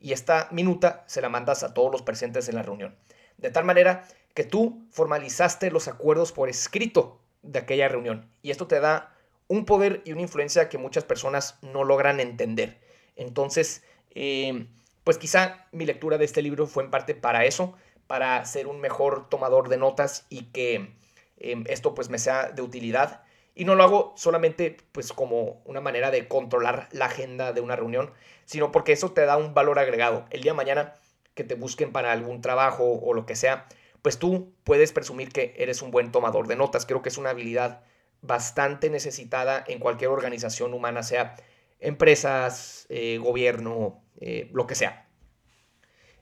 y 0.00 0.12
esta 0.12 0.48
minuta 0.50 1.04
se 1.06 1.20
la 1.20 1.28
mandas 1.28 1.62
a 1.62 1.74
todos 1.74 1.90
los 1.90 2.02
presentes 2.02 2.48
en 2.48 2.54
la 2.56 2.62
reunión. 2.62 2.96
De 3.38 3.50
tal 3.50 3.64
manera 3.64 4.06
que 4.34 4.44
tú 4.44 4.86
formalizaste 4.90 5.70
los 5.70 5.88
acuerdos 5.88 6.32
por 6.32 6.48
escrito 6.48 7.20
de 7.42 7.58
aquella 7.58 7.88
reunión 7.88 8.30
y 8.42 8.50
esto 8.50 8.66
te 8.66 8.80
da 8.80 9.14
un 9.48 9.64
poder 9.64 10.02
y 10.04 10.12
una 10.12 10.22
influencia 10.22 10.68
que 10.68 10.78
muchas 10.78 11.04
personas 11.04 11.58
no 11.62 11.84
logran 11.84 12.20
entender. 12.20 12.80
Entonces, 13.14 13.84
eh, 14.10 14.66
pues 15.04 15.18
quizá 15.18 15.66
mi 15.72 15.86
lectura 15.86 16.18
de 16.18 16.24
este 16.24 16.42
libro 16.42 16.66
fue 16.66 16.82
en 16.82 16.90
parte 16.90 17.14
para 17.14 17.44
eso, 17.44 17.74
para 18.06 18.44
ser 18.44 18.66
un 18.66 18.80
mejor 18.80 19.28
tomador 19.28 19.68
de 19.68 19.76
notas 19.76 20.26
y 20.28 20.46
que 20.46 20.94
em, 21.38 21.64
esto 21.68 21.94
pues 21.94 22.10
me 22.10 22.18
sea 22.18 22.50
de 22.50 22.62
utilidad. 22.62 23.22
Y 23.56 23.64
no 23.64 23.74
lo 23.74 23.82
hago 23.82 24.12
solamente 24.16 24.76
pues 24.92 25.12
como 25.12 25.62
una 25.64 25.80
manera 25.80 26.12
de 26.12 26.28
controlar 26.28 26.88
la 26.92 27.06
agenda 27.06 27.52
de 27.52 27.62
una 27.62 27.74
reunión, 27.74 28.12
sino 28.44 28.70
porque 28.70 28.92
eso 28.92 29.10
te 29.10 29.24
da 29.24 29.36
un 29.36 29.54
valor 29.54 29.78
agregado. 29.80 30.26
El 30.30 30.42
día 30.42 30.52
de 30.52 30.56
mañana 30.56 30.94
que 31.34 31.42
te 31.42 31.54
busquen 31.54 31.90
para 31.90 32.12
algún 32.12 32.42
trabajo 32.42 32.84
o 32.84 33.14
lo 33.14 33.26
que 33.26 33.34
sea, 33.34 33.66
pues 34.02 34.18
tú 34.18 34.54
puedes 34.62 34.92
presumir 34.92 35.32
que 35.32 35.54
eres 35.56 35.82
un 35.82 35.90
buen 35.90 36.12
tomador 36.12 36.46
de 36.46 36.54
notas. 36.56 36.86
Creo 36.86 37.02
que 37.02 37.08
es 37.08 37.18
una 37.18 37.30
habilidad 37.30 37.82
bastante 38.20 38.90
necesitada 38.90 39.64
en 39.66 39.78
cualquier 39.78 40.10
organización 40.10 40.74
humana, 40.74 41.02
sea 41.02 41.34
empresas, 41.80 42.86
eh, 42.88 43.18
gobierno, 43.18 44.02
eh, 44.20 44.50
lo 44.52 44.66
que 44.66 44.74
sea. 44.74 45.08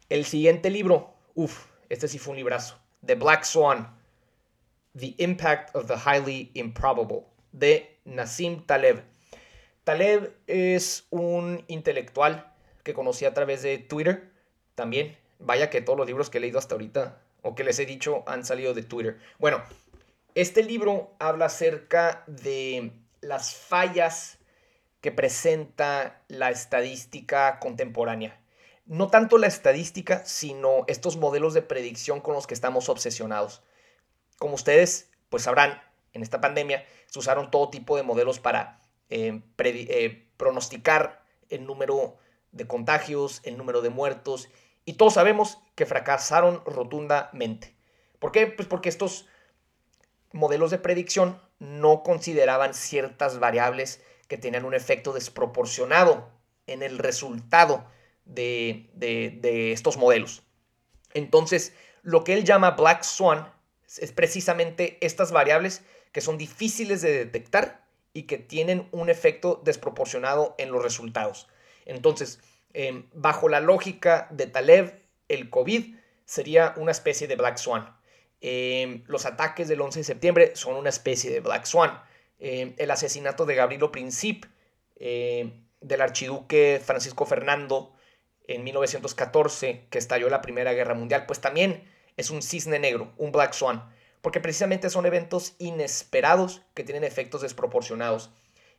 El 0.09 0.25
siguiente 0.25 0.71
libro, 0.71 1.15
uff, 1.35 1.67
este 1.89 2.09
sí 2.09 2.19
fue 2.19 2.33
un 2.33 2.37
librazo. 2.37 2.79
The 3.05 3.17
Black 3.17 3.45
Swan. 3.45 3.97
The 4.97 5.15
Impact 5.19 5.75
of 5.75 5.87
the 5.87 5.97
Highly 5.97 6.51
Improbable. 6.55 7.23
De 7.53 7.99
Nassim 8.05 8.65
Taleb. 8.67 9.03
Taleb 9.85 10.35
es 10.47 11.07
un 11.11 11.65
intelectual 11.69 12.53
que 12.83 12.95
conocí 12.95 13.25
a 13.25 13.35
través 13.35 13.63
de 13.63 13.79
Twitter 13.79 14.31
también. 14.75 15.17
Vaya 15.39 15.71
que 15.71 15.81
todos 15.81 15.99
los 15.99 16.07
libros 16.07 16.31
que 16.31 16.39
he 16.39 16.41
leído 16.41 16.59
hasta 16.59 16.75
ahorita 16.75 17.21
o 17.43 17.55
que 17.55 17.65
les 17.65 17.79
he 17.79 17.87
dicho 17.87 18.25
han 18.27 18.45
salido 18.45 18.75
de 18.75 18.83
Twitter. 18.83 19.19
Bueno, 19.39 19.63
este 20.35 20.63
libro 20.63 21.15
habla 21.19 21.47
acerca 21.47 22.25
de 22.27 22.93
las 23.21 23.55
fallas 23.55 24.39
que 25.01 25.13
presenta 25.13 26.23
la 26.29 26.51
estadística 26.51 27.59
contemporánea 27.59 28.41
no 28.87 29.09
tanto 29.09 29.39
la 29.39 29.47
estadística, 29.47 30.25
sino 30.25 30.85
estos 30.89 31.17
modelos 31.17 31.55
de 31.55 31.63
predicción 31.63 32.21
con 32.21 32.35
los 32.35 32.47
que 32.47 32.55
estamos 32.55 32.89
obsesionados. 32.89 33.63
Como 34.39 34.55
ustedes 34.55 35.11
pues 35.29 35.45
sabrán, 35.45 35.83
en 36.13 36.23
esta 36.23 36.41
pandemia 36.41 36.85
se 37.07 37.19
usaron 37.19 37.51
todo 37.51 37.71
tipo 37.71 37.97
de 37.97 38.03
modelos 38.03 38.39
para 38.39 38.81
eh, 39.11 39.43
eh, 39.59 40.29
pronosticar 40.37 41.25
el 41.49 41.67
número 41.67 42.17
de 42.53 42.67
contagios, 42.67 43.41
el 43.45 43.57
número 43.57 43.83
de 43.83 43.91
muertos, 43.91 44.49
y 44.85 44.95
todos 44.95 45.15
sabemos 45.15 45.59
que 45.75 45.87
fracasaron 45.87 46.63
rotundamente. 46.67 47.75
¿Por 48.19 48.33
qué? 48.33 48.47
Pues 48.47 48.69
porque 48.69 48.89
estos 48.89 49.27
modelos 50.33 50.71
de 50.71 50.79
predicción 50.79 51.41
no 51.59 52.03
consideraban 52.03 52.75
ciertas 52.75 53.39
variables 53.39 54.03
que 54.29 54.39
tenían 54.39 54.65
un 54.65 54.75
efecto 54.75 55.13
desproporcionado 55.13 56.31
en 56.67 56.83
el 56.83 56.99
resultado 56.99 57.87
de, 58.25 58.91
estos 59.73 59.97
modelos. 59.97 60.43
Entonces, 61.13 61.75
lo 62.03 62.25
que 62.25 62.35
él 62.35 62.45
llama 62.45 62.73
Black 62.73 63.03
Swan 63.03 63.53
es 63.99 64.13
precisamente 64.13 64.99
estas 65.01 65.33
variables 65.33 65.83
que 66.13 66.21
son 66.21 66.39
difíciles 66.39 67.03
de 67.03 67.13
detectar 67.13 67.85
y 68.13 68.25
que 68.25 68.39
tienen 68.39 68.89
un 68.93 69.11
efecto 69.11 69.61
desproporcionado 69.65 70.55
en 70.59 70.71
los 70.71 70.83
resultados. 70.83 71.49
Entonces, 71.85 72.41
em, 72.73 73.07
bajo 73.13 73.49
la 73.49 73.61
lógica 73.61 74.29
de 74.31 74.47
Taleb, 74.47 75.03
el 75.29 75.51
COVID 75.51 75.97
sería 76.25 76.75
una 76.77 76.93
especie 76.93 77.27
de 77.27 77.37
Black 77.37 77.57
Swan. 77.57 77.97
Em, 78.41 79.03
los 79.07 79.27
ataques 79.27 79.69
del 79.69 79.81
11 79.81 80.01
de 80.01 80.05
septiembre 80.05 80.53
son 80.55 80.77
una 80.77 80.91
especie 80.91 81.31
de 81.31 81.41
Black 81.41 81.65
Swan. 81.65 82.01
Em, 82.39 82.75
el 82.79 82.91
asesinato 82.91 83.47
de 83.47 83.55
Gabrielo 83.55 83.91
Princip, 83.91 84.45
del 84.97 86.01
archiduque 86.01 86.81
Francisco 86.83 87.27
Fernando, 87.27 87.95
en 88.47 88.65
1914, 88.65 89.87
que 89.91 89.99
estalló 89.99 90.29
la 90.29 90.41
Primera 90.41 90.73
Guerra 90.73 90.95
Mundial, 90.95 91.27
pues 91.27 91.41
también 91.41 91.85
es 92.17 92.31
un 92.31 92.43
cisne 92.43 92.79
negro, 92.79 93.13
un 93.17 93.33
Black 93.33 93.53
Swan, 93.53 93.91
porque 94.23 94.41
precisamente 94.41 94.91
son 94.91 95.07
eventos 95.07 95.55
inesperados 95.59 96.63
que 96.75 96.85
tienen 96.85 97.05
efectos 97.05 97.43
desproporcionados. 97.43 98.31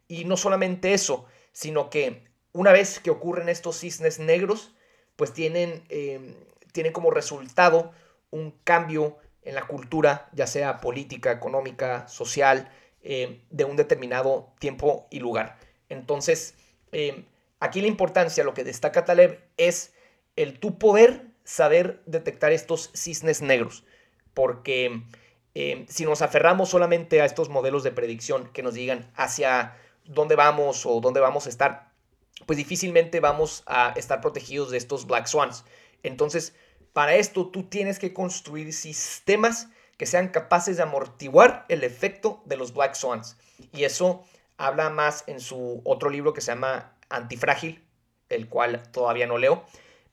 Y 0.08 0.26
no 0.26 0.38
solamente 0.38 0.94
eso, 0.94 1.26
sino 1.52 1.90
que 1.90 2.24
una 2.54 2.72
vez 2.72 3.00
que 3.00 3.12
ocurren 3.12 3.50
estos 3.50 3.80
cisnes 3.80 4.20
negros, 4.20 4.76
pues 5.16 5.34
tienen, 5.34 5.84
em, 5.90 6.36
tienen 6.72 6.94
como 6.94 7.12
resultado 7.12 7.92
un 8.32 8.52
cambio 8.64 9.18
en 9.44 9.56
la 9.56 9.68
cultura, 9.68 10.30
ya 10.34 10.48
sea 10.48 10.82
política, 10.82 11.32
económica, 11.32 12.08
social, 12.08 12.72
em, 13.04 13.42
de 13.50 13.66
un 13.66 13.76
determinado 13.76 14.54
tiempo 14.60 15.08
y 15.12 15.20
lugar. 15.20 15.58
Entonces, 15.90 16.56
em, 16.92 17.26
Aquí 17.60 17.82
la 17.82 17.88
importancia, 17.88 18.44
lo 18.44 18.54
que 18.54 18.64
destaca 18.64 19.06
Taleb, 19.06 19.40
es 19.58 19.94
el 20.36 20.60
tu 20.60 20.78
poder 20.78 21.26
saber 21.46 22.04
detectar 22.06 22.52
estos 22.52 22.92
cisnes 22.94 23.42
negros. 23.42 23.86
Porque 24.34 25.04
eh, 25.54 25.86
si 25.88 26.04
nos 26.04 26.22
aferramos 26.22 26.70
solamente 26.70 27.22
a 27.22 27.26
estos 27.26 27.48
modelos 27.48 27.84
de 27.84 27.92
predicción 27.92 28.52
que 28.52 28.64
nos 28.64 28.74
digan 28.74 29.10
hacia 29.16 29.78
dónde 30.04 30.36
vamos 30.36 30.86
o 30.86 31.00
dónde 31.00 31.22
vamos 31.22 31.46
a 31.46 31.50
estar, 31.50 31.94
pues 32.46 32.58
difícilmente 32.58 33.22
vamos 33.22 33.64
a 33.66 33.94
estar 33.96 34.20
protegidos 34.20 34.72
de 34.72 34.78
estos 34.78 35.08
Black 35.08 35.28
Swans. 35.28 35.64
Entonces, 36.04 36.54
para 36.92 37.16
esto 37.16 37.48
tú 37.48 37.64
tienes 37.64 38.00
que 38.00 38.14
construir 38.14 38.74
sistemas 38.74 39.70
que 39.98 40.06
sean 40.06 40.28
capaces 40.28 40.78
de 40.78 40.84
amortiguar 40.84 41.66
el 41.70 41.84
efecto 41.84 42.42
de 42.46 42.58
los 42.58 42.74
Black 42.74 42.96
Swans. 42.96 43.38
Y 43.72 43.86
eso 43.86 44.24
habla 44.58 44.90
más 44.90 45.24
en 45.28 45.40
su 45.40 45.82
otro 45.86 46.10
libro 46.10 46.34
que 46.34 46.42
se 46.42 46.52
llama 46.52 46.98
Antifrágil, 47.10 47.84
el 48.30 48.50
cual 48.50 48.84
todavía 48.92 49.28
no 49.28 49.38
leo, 49.38 49.66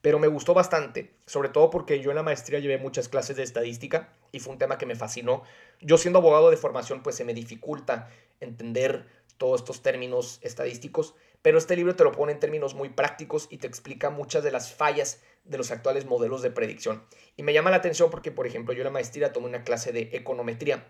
pero 0.02 0.18
me 0.18 0.26
gustó 0.26 0.52
bastante, 0.52 1.14
sobre 1.26 1.48
todo 1.48 1.70
porque 1.70 2.00
yo 2.00 2.10
en 2.10 2.16
la 2.16 2.24
maestría 2.24 2.58
llevé 2.58 2.76
muchas 2.76 3.08
clases 3.08 3.36
de 3.36 3.44
estadística 3.44 4.12
y 4.32 4.40
fue 4.40 4.52
un 4.52 4.58
tema 4.58 4.76
que 4.76 4.84
me 4.84 4.96
fascinó. 4.96 5.44
Yo 5.80 5.96
siendo 5.96 6.18
abogado 6.18 6.50
de 6.50 6.56
formación, 6.56 7.02
pues 7.02 7.16
se 7.16 7.24
me 7.24 7.32
dificulta 7.32 8.10
entender 8.40 9.06
todos 9.38 9.60
estos 9.60 9.80
términos 9.80 10.40
estadísticos, 10.42 11.14
pero 11.40 11.56
este 11.56 11.76
libro 11.76 11.94
te 11.94 12.02
lo 12.02 12.12
pone 12.12 12.32
en 12.32 12.40
términos 12.40 12.74
muy 12.74 12.88
prácticos 12.88 13.46
y 13.48 13.58
te 13.58 13.68
explica 13.68 14.10
muchas 14.10 14.42
de 14.42 14.50
las 14.50 14.72
fallas 14.72 15.22
de 15.44 15.58
los 15.58 15.70
actuales 15.70 16.04
modelos 16.04 16.42
de 16.42 16.50
predicción. 16.50 17.04
Y 17.36 17.44
me 17.44 17.52
llama 17.52 17.70
la 17.70 17.76
atención 17.76 18.10
porque, 18.10 18.32
por 18.32 18.46
ejemplo, 18.46 18.74
yo 18.74 18.80
en 18.80 18.86
la 18.86 18.90
maestría 18.90 19.32
tomé 19.32 19.46
una 19.46 19.62
clase 19.62 19.92
de 19.92 20.10
econometría, 20.12 20.84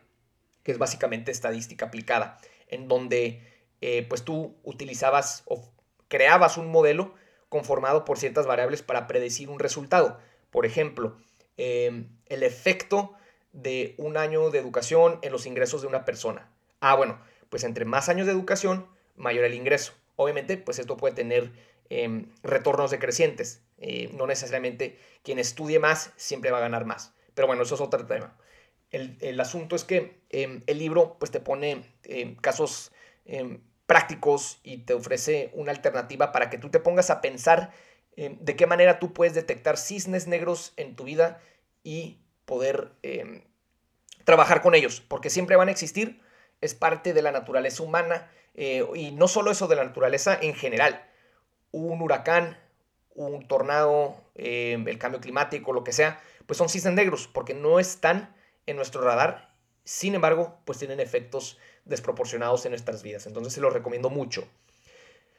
que 0.62 0.72
es 0.72 0.78
básicamente 0.78 1.30
estadística 1.32 1.86
aplicada, 1.86 2.38
en 2.68 2.88
donde 2.88 3.42
eh, 3.82 4.06
pues 4.08 4.22
tú 4.22 4.56
utilizabas 4.62 5.42
o 5.46 5.70
creabas 6.08 6.56
un 6.56 6.70
modelo 6.70 7.14
conformado 7.52 8.06
por 8.06 8.18
ciertas 8.18 8.46
variables 8.46 8.80
para 8.80 9.06
predecir 9.06 9.50
un 9.50 9.58
resultado. 9.58 10.18
Por 10.50 10.64
ejemplo, 10.64 11.18
em, 11.58 12.08
el 12.24 12.44
efecto 12.44 13.12
de 13.52 13.94
un 13.98 14.16
año 14.16 14.48
de 14.48 14.58
educación 14.58 15.18
en 15.20 15.32
los 15.32 15.44
ingresos 15.44 15.82
de 15.82 15.88
una 15.88 16.06
persona. 16.06 16.50
Ah, 16.80 16.94
bueno, 16.94 17.20
pues 17.50 17.64
entre 17.64 17.84
más 17.84 18.08
años 18.08 18.26
de 18.26 18.32
educación, 18.32 18.86
mayor 19.16 19.44
el 19.44 19.52
ingreso. 19.52 19.92
Obviamente, 20.16 20.56
pues 20.56 20.78
esto 20.78 20.96
puede 20.96 21.14
tener 21.14 21.52
em, 21.90 22.32
retornos 22.42 22.90
decrecientes. 22.90 23.60
Eh, 23.76 24.08
no 24.14 24.26
necesariamente 24.26 24.98
quien 25.22 25.38
estudie 25.38 25.78
más 25.78 26.14
siempre 26.16 26.50
va 26.52 26.56
a 26.56 26.62
ganar 26.62 26.86
más. 26.86 27.12
Pero 27.34 27.48
bueno, 27.48 27.64
eso 27.64 27.74
es 27.74 27.82
otro 27.82 28.06
tema. 28.06 28.34
El, 28.92 29.38
asunto 29.40 29.76
es 29.76 29.84
que 29.84 30.22
em, 30.30 30.62
el 30.66 30.78
libro 30.78 31.16
pues 31.18 31.30
te 31.30 31.40
pone 31.40 31.84
casos 32.40 32.92
prácticos 33.92 34.58
y 34.62 34.78
te 34.78 34.94
ofrece 34.94 35.50
una 35.52 35.70
alternativa 35.70 36.32
para 36.32 36.48
que 36.48 36.56
tú 36.56 36.70
te 36.70 36.80
pongas 36.80 37.10
a 37.10 37.20
pensar 37.20 37.72
eh, 38.16 38.38
de 38.40 38.56
qué 38.56 38.66
manera 38.66 38.98
tú 38.98 39.12
puedes 39.12 39.34
detectar 39.34 39.76
cisnes 39.76 40.26
negros 40.26 40.72
en 40.78 40.96
tu 40.96 41.04
vida 41.04 41.42
y 41.84 42.18
poder 42.46 42.92
em, 43.02 43.42
trabajar 44.24 44.62
con 44.62 44.74
ellos, 44.74 45.02
porque 45.02 45.28
siempre 45.28 45.56
van 45.56 45.68
a 45.68 45.72
existir, 45.72 46.22
es 46.62 46.74
parte 46.74 47.12
de 47.12 47.20
la 47.20 47.32
naturaleza 47.32 47.82
humana 47.82 48.30
eh, 48.54 48.82
y 48.94 49.10
no 49.10 49.28
solo 49.28 49.50
eso 49.50 49.68
de 49.68 49.76
la 49.76 49.84
naturaleza 49.84 50.38
en 50.40 50.54
general, 50.54 51.04
un 51.70 52.00
huracán, 52.00 52.58
un 53.14 53.46
tornado, 53.46 54.16
em, 54.36 54.88
el 54.88 54.98
cambio 54.98 55.20
climático, 55.20 55.74
lo 55.74 55.84
que 55.84 55.92
sea, 55.92 56.18
pues 56.46 56.56
son 56.56 56.70
cisnes 56.70 56.94
negros, 56.94 57.28
porque 57.28 57.52
no 57.52 57.78
están 57.78 58.34
en 58.64 58.76
nuestro 58.76 59.02
radar, 59.02 59.54
sin 59.84 60.14
embargo, 60.14 60.60
pues 60.64 60.78
tienen 60.78 60.98
efectos 60.98 61.58
desproporcionados 61.84 62.64
en 62.66 62.72
nuestras 62.72 63.02
vidas. 63.02 63.26
Entonces 63.26 63.52
se 63.52 63.60
los 63.60 63.72
recomiendo 63.72 64.10
mucho. 64.10 64.46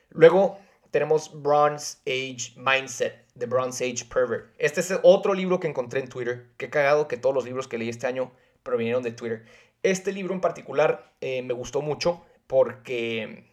Luego 0.09 0.59
tenemos 0.91 1.41
Bronze 1.41 1.97
Age 2.05 2.53
Mindset, 2.55 3.25
The 3.37 3.47
Bronze 3.47 3.83
Age 3.83 4.05
Pervert. 4.05 4.53
Este 4.57 4.81
es 4.81 4.93
otro 5.01 5.33
libro 5.33 5.59
que 5.59 5.67
encontré 5.67 5.99
en 5.99 6.07
Twitter. 6.07 6.51
Qué 6.57 6.69
cagado 6.69 7.07
que 7.07 7.17
todos 7.17 7.33
los 7.33 7.45
libros 7.45 7.67
que 7.67 7.77
leí 7.77 7.89
este 7.89 8.07
año 8.07 8.31
provinieron 8.61 9.01
de 9.01 9.11
Twitter. 9.11 9.45
Este 9.81 10.11
libro 10.11 10.33
en 10.33 10.41
particular 10.41 11.13
eh, 11.19 11.41
me 11.41 11.53
gustó 11.53 11.81
mucho 11.81 12.23
porque 12.47 13.45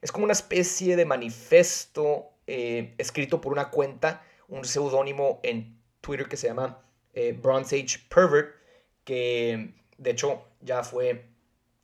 es 0.00 0.12
como 0.12 0.24
una 0.24 0.32
especie 0.32 0.96
de 0.96 1.04
manifesto 1.04 2.30
eh, 2.46 2.94
escrito 2.98 3.40
por 3.40 3.52
una 3.52 3.70
cuenta, 3.70 4.24
un 4.48 4.64
seudónimo 4.64 5.40
en 5.42 5.80
Twitter 6.00 6.28
que 6.28 6.36
se 6.36 6.48
llama 6.48 6.82
eh, 7.14 7.38
Bronze 7.40 7.76
Age 7.76 8.00
Pervert, 8.12 8.56
que 9.04 9.74
de 9.96 10.10
hecho 10.10 10.44
ya 10.60 10.82
fue 10.82 11.29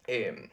eh, 0.06 0.48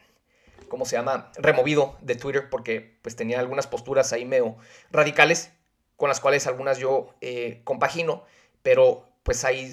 ¿cómo 0.68 0.84
se 0.84 0.96
llama? 0.96 1.30
Removido 1.36 1.96
de 2.00 2.14
Twitter 2.14 2.48
porque 2.50 2.96
pues 3.02 3.16
tenía 3.16 3.40
algunas 3.40 3.66
posturas 3.66 4.12
ahí 4.12 4.24
medio 4.24 4.56
radicales 4.90 5.52
con 5.96 6.08
las 6.08 6.20
cuales 6.20 6.46
algunas 6.46 6.78
yo 6.78 7.14
eh, 7.20 7.60
compagino, 7.64 8.24
pero 8.62 9.08
pues 9.22 9.44
ahí 9.44 9.72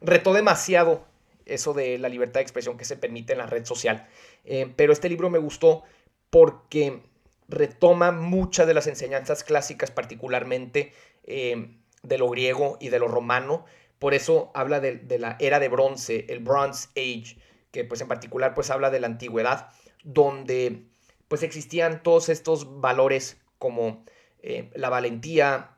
retó 0.00 0.32
demasiado 0.32 1.06
eso 1.44 1.74
de 1.74 1.98
la 1.98 2.08
libertad 2.08 2.40
de 2.40 2.42
expresión 2.42 2.76
que 2.76 2.84
se 2.84 2.96
permite 2.96 3.32
en 3.32 3.38
la 3.38 3.46
red 3.46 3.64
social. 3.64 4.06
Eh, 4.44 4.72
pero 4.76 4.92
este 4.92 5.08
libro 5.08 5.30
me 5.30 5.38
gustó 5.38 5.82
porque 6.30 7.02
retoma 7.48 8.12
muchas 8.12 8.66
de 8.66 8.74
las 8.74 8.86
enseñanzas 8.86 9.42
clásicas, 9.42 9.90
particularmente 9.90 10.92
de 11.24 12.18
lo 12.18 12.28
griego 12.30 12.76
y 12.80 12.90
de 12.90 12.98
lo 12.98 13.08
romano. 13.08 13.64
Por 13.98 14.14
eso 14.14 14.50
habla 14.54 14.80
de, 14.80 14.96
de 14.96 15.18
la 15.18 15.36
era 15.40 15.58
de 15.58 15.68
bronce, 15.68 16.26
el 16.28 16.38
Bronze 16.38 16.88
Age, 16.96 17.36
que 17.78 17.84
pues 17.84 18.00
en 18.00 18.08
particular 18.08 18.54
pues 18.54 18.70
habla 18.70 18.90
de 18.90 18.98
la 18.98 19.06
antigüedad, 19.06 19.68
donde 20.02 20.82
pues 21.28 21.44
existían 21.44 22.02
todos 22.02 22.28
estos 22.28 22.80
valores 22.80 23.40
como 23.60 24.04
eh, 24.42 24.68
la 24.74 24.88
valentía, 24.88 25.76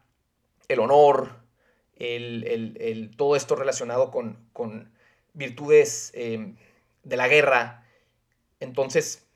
el 0.68 0.80
honor, 0.80 1.40
el, 1.96 3.10
todo 3.18 3.36
esto 3.36 3.54
relacionado 3.54 4.10
con, 4.10 4.48
con 4.54 4.90
virtudes 5.34 6.10
eh, 6.14 6.54
de 7.02 7.16
la 7.18 7.28
guerra. 7.28 7.86
Entonces, 8.60 9.26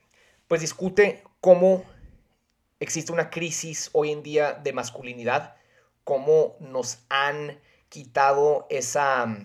pues 0.47 0.61
discute 0.61 1.23
cómo 1.41 1.85
existe 2.79 3.11
una 3.11 3.29
crisis 3.29 3.91
hoy 3.93 4.11
en 4.11 4.23
día 4.23 4.53
de 4.53 4.73
masculinidad, 4.73 5.55
cómo 6.03 6.55
nos 6.59 6.97
han 7.09 7.59
quitado 7.89 8.65
esa, 8.71 9.37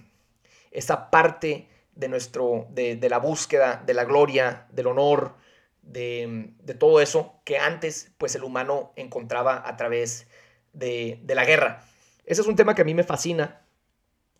esa 0.70 1.10
parte 1.10 1.68
de, 2.00 2.08
nuestro, 2.08 2.66
de, 2.70 3.08
la 3.08 3.18
búsqueda, 3.18 3.82
de 3.84 3.94
la 3.94 4.04
gloria, 4.04 4.66
del 4.72 4.88
honor, 4.88 5.34
de, 5.82 6.52
todo 6.78 7.00
eso 7.00 7.40
que 7.44 7.58
antes 7.58 8.12
pues 8.18 8.34
el 8.34 8.42
humano 8.42 8.92
encontraba 8.96 9.62
a 9.68 9.76
través 9.76 10.26
de, 10.72 11.20
la 11.28 11.44
guerra. 11.44 11.84
Ese 12.24 12.40
es 12.40 12.46
un 12.46 12.56
tema 12.56 12.74
que 12.74 12.82
a 12.82 12.84
mí 12.84 12.94
me 12.94 13.04
fascina. 13.04 13.62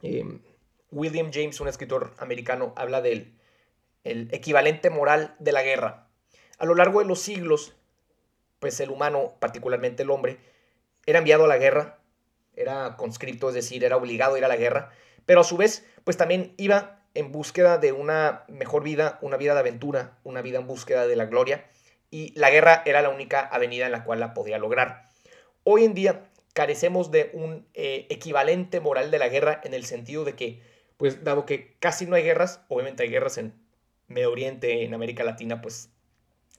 Em, 0.03 0.41
William 0.91 1.31
James, 1.33 1.61
un 1.61 1.69
escritor 1.69 2.15
americano, 2.19 2.73
habla 2.77 3.03
del 3.03 3.37
el 4.03 4.29
equivalente 4.33 4.89
moral 4.89 5.37
de 5.39 5.53
la 5.53 5.63
guerra. 5.63 6.09
A 6.59 6.65
lo 6.65 6.75
largo 6.75 7.01
de 7.01 7.07
los 7.07 7.21
siglos, 7.21 7.77
pues 8.59 8.81
el 8.81 8.91
humano, 8.91 9.35
particularmente 9.39 10.03
el 10.03 10.11
hombre, 10.11 10.39
era 11.05 11.19
enviado 11.19 11.45
a 11.45 11.49
la 11.49 11.59
guerra, 11.59 11.99
era 12.57 12.97
conscripto, 12.97 13.49
es 13.49 13.55
decir, 13.55 13.85
era 13.85 13.99
obligado 13.99 14.35
a 14.35 14.39
ir 14.39 14.45
a 14.45 14.49
la 14.49 14.57
guerra, 14.57 14.91
pero 15.27 15.43
a 15.43 15.45
su 15.45 15.59
vez, 15.59 15.87
pues 16.05 16.17
también 16.17 16.55
iba 16.57 17.00
en 17.15 17.33
búsqueda 17.33 17.79
de 17.79 17.93
una 17.93 18.45
mejor 18.49 18.83
vida, 18.83 19.19
una 19.23 19.37
vida 19.37 19.55
de 19.55 19.61
aventura, 19.61 20.19
una 20.25 20.43
vida 20.43 20.59
en 20.59 20.67
búsqueda 20.67 21.07
de 21.07 21.17
la 21.17 21.27
gloria, 21.27 21.67
y 22.11 22.33
la 22.39 22.51
guerra 22.51 22.83
era 22.87 23.03
la 23.03 23.11
única 23.11 23.41
avenida 23.41 23.87
en 23.87 23.93
la 23.93 24.05
cual 24.05 24.21
la 24.21 24.35
podía 24.35 24.59
lograr. 24.59 25.09
Hoy 25.65 25.85
en 25.85 25.95
día 25.95 26.31
carecemos 26.53 27.11
de 27.11 27.31
un 27.33 27.67
eh, 27.75 28.07
equivalente 28.11 28.81
moral 28.81 29.11
de 29.11 29.19
la 29.19 29.29
guerra 29.29 29.61
en 29.65 29.75
el 29.75 29.85
sentido 29.85 30.25
de 30.25 30.35
que, 30.35 30.63
pues 30.97 31.23
dado 31.25 31.47
que 31.47 31.77
casi 31.79 32.07
no 32.07 32.17
hay 32.17 32.23
guerras, 32.23 32.61
obviamente 32.69 33.03
hay 33.03 33.11
guerras 33.11 33.39
en 33.39 33.55
Medio 34.09 34.33
Oriente, 34.33 34.85
en 34.85 34.93
América 34.93 35.23
Latina, 35.23 35.61
pues 35.61 35.91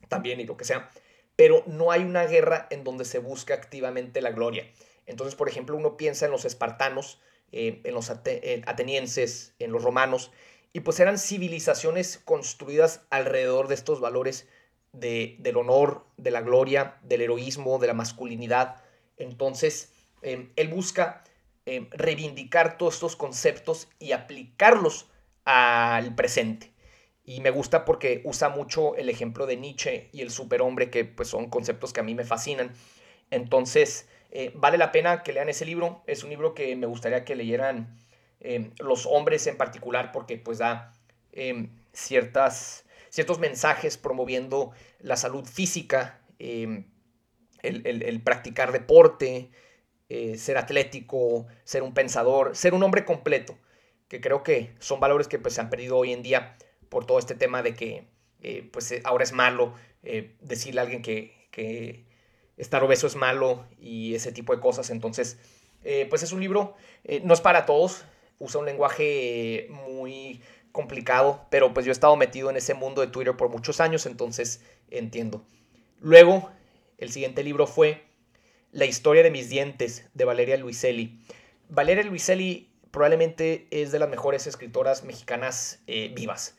también 0.08 0.40
y 0.40 0.46
lo 0.46 0.58
que 0.58 0.66
sea, 0.66 0.90
pero 1.36 1.64
no 1.68 1.92
hay 1.92 2.04
una 2.04 2.26
guerra 2.26 2.68
en 2.70 2.84
donde 2.84 3.06
se 3.06 3.20
busca 3.20 3.54
activamente 3.54 4.22
la 4.22 4.32
gloria. 4.32 4.70
Entonces, 5.06 5.36
por 5.36 5.50
ejemplo, 5.50 5.76
uno 5.76 5.98
piensa 5.98 6.26
en 6.26 6.32
los 6.32 6.46
espartanos, 6.46 7.20
en 7.52 7.94
los 7.94 8.10
atenienses, 8.10 9.54
en 9.60 9.72
los 9.72 9.84
romanos, 9.84 10.32
y 10.74 10.82
pues 10.82 11.00
eran 11.00 11.18
civilizaciones 11.18 12.18
construidas 12.24 13.02
alrededor 13.10 13.68
de 13.68 13.76
estos 13.76 14.00
valores 14.00 14.48
de, 14.94 15.36
del 15.40 15.58
honor, 15.58 16.06
de 16.18 16.32
la 16.32 16.42
gloria, 16.42 16.98
del 17.04 17.22
heroísmo, 17.22 17.80
de 17.80 17.88
la 17.88 17.94
masculinidad. 17.94 18.78
Entonces, 19.18 19.94
em, 20.22 20.52
él 20.56 20.70
busca 20.70 21.24
em, 21.66 21.88
reivindicar 21.92 22.78
todos 22.78 22.96
estos 22.96 23.16
conceptos 23.16 23.88
y 24.00 24.14
aplicarlos 24.14 25.08
al 25.46 26.16
presente. 26.16 26.72
Y 27.24 27.42
me 27.42 27.52
gusta 27.52 27.86
porque 27.86 28.22
usa 28.26 28.50
mucho 28.50 28.96
el 28.96 29.10
ejemplo 29.10 29.46
de 29.46 29.58
Nietzsche 29.58 30.10
y 30.12 30.22
el 30.22 30.32
superhombre, 30.32 30.90
que 30.90 31.06
pues 31.06 31.30
son 31.30 31.50
conceptos 31.50 31.94
que 31.94 32.00
a 32.00 32.04
mí 32.04 32.16
me 32.16 32.26
fascinan. 32.26 32.74
Entonces, 33.30 34.08
eh, 34.32 34.54
vale 34.56 34.78
la 34.78 34.94
pena 34.94 35.24
que 35.24 35.34
lean 35.34 35.50
ese 35.50 35.66
libro. 35.66 36.04
Es 36.08 36.24
un 36.24 36.30
libro 36.30 36.56
que 36.56 36.76
me 36.76 36.88
gustaría 36.88 37.26
que 37.26 37.36
leyeran 37.36 38.00
eh, 38.40 38.72
los 38.80 39.06
hombres 39.06 39.46
en 39.48 39.58
particular 39.58 40.12
porque 40.12 40.38
pues 40.38 40.58
da 40.58 40.94
eh, 41.34 41.68
ciertas, 41.92 42.86
ciertos 43.10 43.40
mensajes 43.40 43.98
promoviendo 43.98 44.72
la 45.00 45.18
salud 45.18 45.46
física, 45.46 46.22
el, 46.40 46.86
el, 47.62 48.22
practicar 48.24 48.72
deporte, 48.72 49.52
ser 50.10 50.58
atlético, 50.58 51.46
ser 51.64 51.84
un 51.84 51.94
pensador, 51.94 52.56
ser 52.56 52.74
un 52.74 52.82
hombre 52.82 53.06
completo, 53.06 53.58
que 54.08 54.22
creo 54.22 54.42
que 54.42 54.74
son 54.80 55.00
valores 55.00 55.28
que 55.28 55.38
pues 55.38 55.54
se 55.54 55.62
han 55.62 55.70
perdido 55.70 55.98
hoy 55.98 56.14
en 56.14 56.24
día 56.24 56.58
por 56.90 57.06
todo 57.06 57.20
este 57.20 57.36
tema 57.36 57.62
de 57.62 57.76
que 57.76 58.08
pues 58.72 58.92
ahora 59.04 59.24
es 59.24 59.34
malo 59.34 59.76
decirle 60.42 60.82
a 60.82 60.84
alguien 60.84 61.04
que, 61.04 61.48
que 61.52 62.06
estar 62.62 62.84
obeso 62.84 63.08
es 63.08 63.16
malo 63.16 63.66
y 63.80 64.14
ese 64.14 64.32
tipo 64.32 64.56
de 64.56 64.62
cosas. 64.62 64.92
Entonces, 64.92 65.40
eh, 65.84 66.06
pues 66.10 66.22
es 66.22 66.32
un 66.32 66.40
libro, 66.40 66.76
eh, 67.04 67.22
no 67.24 67.34
es 67.34 67.42
para 67.42 67.66
todos, 67.66 68.06
usa 68.38 68.60
un 68.60 68.68
lenguaje 68.68 69.68
muy 69.72 70.42
complicado, 70.72 71.48
pero 71.50 71.74
pues 71.74 71.86
yo 71.86 71.92
he 71.92 71.94
estado 71.94 72.16
metido 72.16 72.52
en 72.52 72.56
ese 72.56 72.76
mundo 72.76 73.02
de 73.02 73.08
Twitter 73.08 73.36
por 73.36 73.50
muchos 73.50 73.82
años, 73.82 74.06
entonces 74.06 74.62
entiendo. 74.92 75.44
Luego, 76.00 76.52
el 77.00 77.12
siguiente 77.12 77.44
libro 77.44 77.66
fue 77.66 78.04
La 78.72 78.86
historia 78.86 79.24
de 79.24 79.32
mis 79.32 79.50
dientes 79.50 80.08
de 80.14 80.26
Valeria 80.26 80.56
Luiselli. 80.58 81.20
Valeria 81.68 82.04
Luiselli 82.04 82.72
probablemente 82.92 83.68
es 83.72 83.92
de 83.92 83.98
las 83.98 84.10
mejores 84.10 84.46
escritoras 84.46 85.04
mexicanas 85.04 85.82
eh, 85.88 86.12
vivas. 86.14 86.58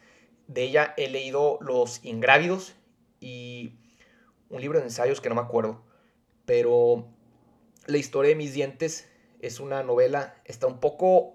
De 0.48 0.64
ella 0.64 0.94
he 0.96 1.08
leído 1.08 1.58
Los 1.60 2.04
Ingrávidos 2.04 2.74
y 3.20 3.74
un 4.50 4.60
libro 4.60 4.80
de 4.80 4.84
ensayos 4.86 5.20
que 5.20 5.28
no 5.28 5.36
me 5.36 5.40
acuerdo. 5.40 5.91
Pero 6.44 7.08
La 7.86 7.98
historia 7.98 8.30
de 8.30 8.36
mis 8.36 8.54
dientes 8.54 9.08
es 9.40 9.58
una 9.58 9.82
novela, 9.82 10.36
está 10.44 10.68
un 10.68 10.78
poco 10.78 11.34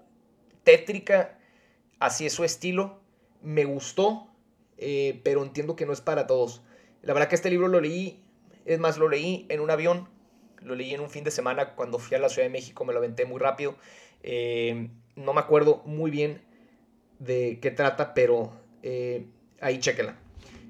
tétrica, 0.63 1.37
así 1.99 2.25
es 2.25 2.33
su 2.33 2.43
estilo. 2.45 3.01
Me 3.41 3.65
gustó, 3.65 4.27
eh, 4.77 5.19
pero 5.23 5.43
entiendo 5.43 5.75
que 5.75 5.85
no 5.85 5.93
es 5.93 6.01
para 6.01 6.25
todos. 6.25 6.61
La 7.01 7.13
verdad 7.13 7.27
que 7.29 7.35
este 7.35 7.49
libro 7.49 7.67
lo 7.67 7.81
leí, 7.81 8.23
es 8.65 8.79
más, 8.79 8.97
lo 8.97 9.09
leí 9.09 9.45
en 9.49 9.59
un 9.59 9.69
avión, 9.71 10.07
lo 10.61 10.75
leí 10.75 10.93
en 10.93 11.01
un 11.01 11.09
fin 11.09 11.23
de 11.23 11.31
semana 11.31 11.75
cuando 11.75 11.99
fui 11.99 12.15
a 12.15 12.19
la 12.19 12.29
Ciudad 12.29 12.45
de 12.47 12.51
México, 12.51 12.85
me 12.85 12.93
lo 12.93 12.99
aventé 12.99 13.25
muy 13.25 13.39
rápido. 13.39 13.75
Eh, 14.23 14.89
no 15.15 15.33
me 15.33 15.41
acuerdo 15.41 15.83
muy 15.85 16.11
bien 16.11 16.41
de 17.19 17.59
qué 17.61 17.71
trata, 17.71 18.13
pero 18.13 18.53
eh, 18.83 19.27
ahí 19.59 19.79
chéquela. 19.79 20.17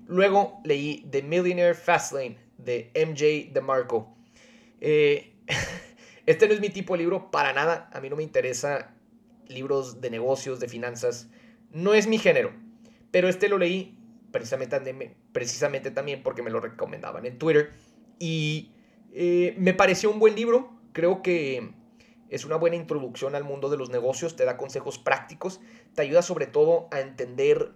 Luego 0.07 0.59
leí 0.63 1.05
The 1.11 1.21
Millionaire 1.21 1.75
Fastlane 1.75 2.37
de 2.57 2.91
MJ 2.95 3.53
DeMarco. 3.53 4.16
Eh, 4.81 5.33
este 6.25 6.47
no 6.47 6.53
es 6.53 6.59
mi 6.59 6.69
tipo 6.69 6.93
de 6.93 6.99
libro 6.99 7.31
para 7.31 7.53
nada. 7.53 7.89
A 7.93 8.01
mí 8.01 8.09
no 8.09 8.15
me 8.15 8.23
interesa 8.23 8.93
libros 9.47 10.01
de 10.01 10.09
negocios, 10.09 10.59
de 10.59 10.67
finanzas. 10.67 11.29
No 11.71 11.93
es 11.93 12.07
mi 12.07 12.17
género. 12.17 12.53
Pero 13.11 13.29
este 13.29 13.47
lo 13.49 13.57
leí 13.57 13.97
precisamente, 14.31 15.15
precisamente 15.31 15.91
también 15.91 16.23
porque 16.23 16.43
me 16.43 16.49
lo 16.49 16.59
recomendaban 16.59 17.25
en 17.25 17.37
Twitter. 17.37 17.71
Y 18.19 18.71
eh, 19.13 19.55
me 19.57 19.73
pareció 19.73 20.11
un 20.11 20.19
buen 20.19 20.35
libro. 20.35 20.71
Creo 20.93 21.21
que 21.21 21.71
es 22.29 22.45
una 22.45 22.55
buena 22.55 22.75
introducción 22.75 23.35
al 23.35 23.43
mundo 23.43 23.69
de 23.69 23.77
los 23.77 23.89
negocios. 23.89 24.35
Te 24.35 24.45
da 24.45 24.57
consejos 24.57 24.97
prácticos. 24.99 25.61
Te 25.95 26.01
ayuda 26.01 26.21
sobre 26.21 26.47
todo 26.47 26.87
a 26.91 26.99
entender 26.99 27.71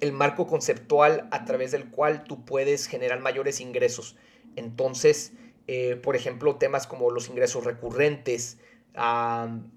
el 0.00 0.12
marco 0.12 0.46
conceptual 0.46 1.28
a 1.30 1.44
través 1.44 1.70
del 1.70 1.90
cual 1.90 2.24
tú 2.24 2.44
puedes 2.44 2.86
generar 2.86 3.20
mayores 3.20 3.60
ingresos. 3.60 4.16
Entonces, 4.56 5.32
eh, 5.66 5.96
por 5.96 6.16
ejemplo, 6.16 6.56
temas 6.56 6.86
como 6.86 7.10
los 7.10 7.28
ingresos 7.28 7.64
recurrentes, 7.64 8.58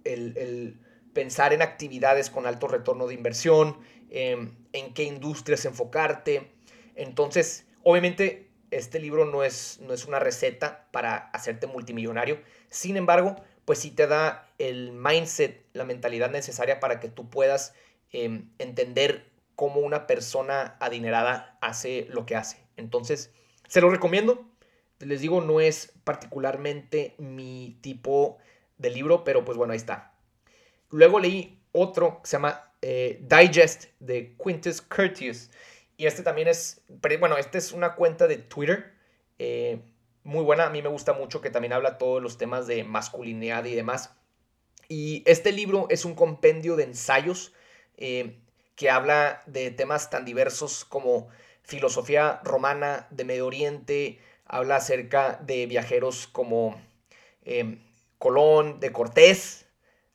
el, 0.04 0.80
pensar 1.14 1.54
en 1.54 1.62
actividades 1.62 2.30
con 2.30 2.46
alto 2.46 2.68
retorno 2.68 3.08
de 3.08 3.16
inversión, 3.16 3.80
em, 4.10 4.56
en 4.74 4.94
qué 4.94 5.04
industrias 5.04 5.66
enfocarte. 5.66 6.52
Entonces, 6.96 7.66
obviamente, 7.84 8.52
este 8.70 9.00
libro 9.00 9.26
no 9.26 9.44
es, 9.44 9.80
no 9.82 9.94
es 9.94 10.06
una 10.06 10.20
receta 10.20 10.88
para 10.92 11.16
hacerte 11.16 11.68
multimillonario. 11.68 12.42
Sin 12.70 12.98
embargo, 12.98 13.36
pues 13.66 13.80
sí 13.80 13.92
te 13.92 14.08
da 14.08 14.50
el 14.60 14.92
mindset, 14.92 15.66
la 15.74 15.86
mentalidad 15.86 16.30
necesaria 16.30 16.80
para 16.80 17.00
que 17.00 17.10
tú 17.10 17.30
puedas 17.30 17.74
em, 18.12 18.50
entender 18.60 19.32
cómo 19.56 19.80
una 19.80 20.06
persona 20.06 20.78
adinerada 20.80 21.58
hace 21.62 22.08
lo 22.10 22.26
que 22.26 22.36
hace. 22.36 22.64
Entonces, 22.76 23.32
se 23.68 23.82
lo 23.82 23.90
recomiendo. 23.90 24.46
Les 25.00 25.22
digo, 25.22 25.42
no 25.42 25.60
es 25.60 25.94
particularmente 26.04 27.16
mi 27.18 27.78
tipo 27.82 28.38
de 28.78 28.90
libro, 28.90 29.24
pero 29.24 29.46
pues 29.46 29.58
bueno, 29.58 29.74
ahí 29.74 29.78
está. 29.78 30.14
Luego 30.90 31.20
leí 31.20 31.60
otro 31.72 32.22
que 32.22 32.30
se 32.30 32.38
llama 32.38 32.72
eh, 32.82 33.22
Digest 33.22 33.86
de 34.00 34.36
Quintus 34.44 34.82
Curtius. 34.82 35.50
Y 35.98 36.06
este 36.06 36.24
también 36.24 36.48
es, 36.48 36.82
bueno, 37.20 37.38
este 37.38 37.58
es 37.58 37.72
una 37.72 37.96
cuenta 37.96 38.28
de 38.28 38.38
Twitter. 38.38 38.94
Eh, 39.40 39.82
muy 40.24 40.44
buena, 40.44 40.66
a 40.66 40.70
mí 40.70 40.82
me 40.82 40.90
gusta 40.90 41.14
mucho 41.14 41.42
que 41.42 41.50
también 41.50 41.74
habla 41.74 41.98
todos 41.98 42.22
los 42.22 42.38
temas 42.38 42.68
de 42.68 42.84
masculinidad 42.84 43.66
y 43.66 43.76
demás. 43.76 44.14
Y 44.90 45.24
este 45.26 45.52
libro 45.52 45.88
es 45.90 46.06
un 46.06 46.16
compendio 46.16 46.76
de 46.76 46.84
ensayos 46.84 47.54
eh, 47.98 48.38
que 48.76 48.90
habla 48.90 49.42
de 49.48 49.72
temas 49.72 50.10
tan 50.10 50.24
diversos 50.24 50.86
como 50.86 51.30
filosofía 51.64 52.40
romana 52.44 53.08
de 53.10 53.26
Medio 53.26 53.48
Oriente, 53.48 54.20
habla 54.48 54.78
acerca 54.78 55.40
de 55.44 55.66
viajeros 55.66 56.28
como 56.28 56.80
em, 57.44 57.80
Colón, 58.18 58.80
de 58.80 58.92
Cortés, 58.92 59.66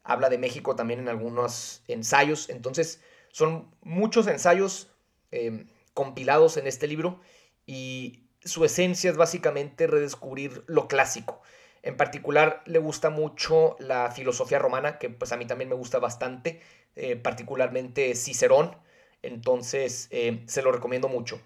habla 0.03 0.29
de 0.29 0.39
México 0.39 0.77
también 0.77 1.01
en 1.01 1.09
algunos 1.09 1.83
ensayos. 1.89 2.49
Entonces, 2.49 3.01
son 3.31 3.71
muchos 3.83 4.27
ensayos 4.27 4.91
em, 5.31 5.69
compilados 5.95 6.57
en 6.57 6.67
este 6.67 6.87
libro 6.87 7.21
y 7.67 8.25
su 8.45 8.65
esencia 8.65 9.11
es 9.11 9.17
básicamente 9.17 9.87
redescubrir 9.87 10.65
lo 10.67 10.89
clásico. 10.89 11.41
En 11.83 11.97
particular 11.97 12.63
le 12.67 12.79
gusta 12.79 13.11
mucho 13.11 13.77
la 13.79 14.11
filosofía 14.11 14.59
romana, 14.59 14.99
que 14.99 15.11
pues 15.11 15.33
a 15.33 15.37
mí 15.37 15.47
también 15.47 15.69
me 15.69 15.75
gusta 15.75 15.99
bastante, 15.99 16.61
eh, 16.97 17.17
particularmente 17.17 18.15
Cicerón, 18.15 18.77
entonces 19.23 20.09
eh, 20.11 20.43
se 20.47 20.63
lo 20.63 20.73
recomiendo 20.73 21.09
mucho. 21.09 21.41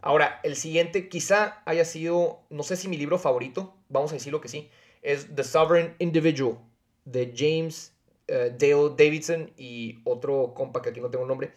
Ahora, 0.00 0.40
el 0.42 0.56
siguiente 0.56 1.08
quizá 1.08 1.62
haya 1.64 1.84
sido, 1.84 2.44
no 2.50 2.62
sé 2.62 2.76
si 2.76 2.88
mi 2.88 2.96
libro 2.96 3.18
favorito, 3.18 3.76
vamos 3.88 4.12
a 4.12 4.14
decirlo 4.14 4.40
que 4.40 4.48
sí, 4.48 4.70
es 5.02 5.34
The 5.34 5.44
Sovereign 5.44 5.94
Individual 5.98 6.58
de 7.04 7.32
James 7.36 7.92
eh, 8.28 8.54
Dale 8.58 8.90
Davidson 8.96 9.52
y 9.56 10.00
otro 10.04 10.52
compa 10.54 10.82
que 10.82 10.90
aquí 10.90 11.00
no 11.00 11.10
tengo 11.10 11.24
el 11.24 11.28
nombre, 11.28 11.54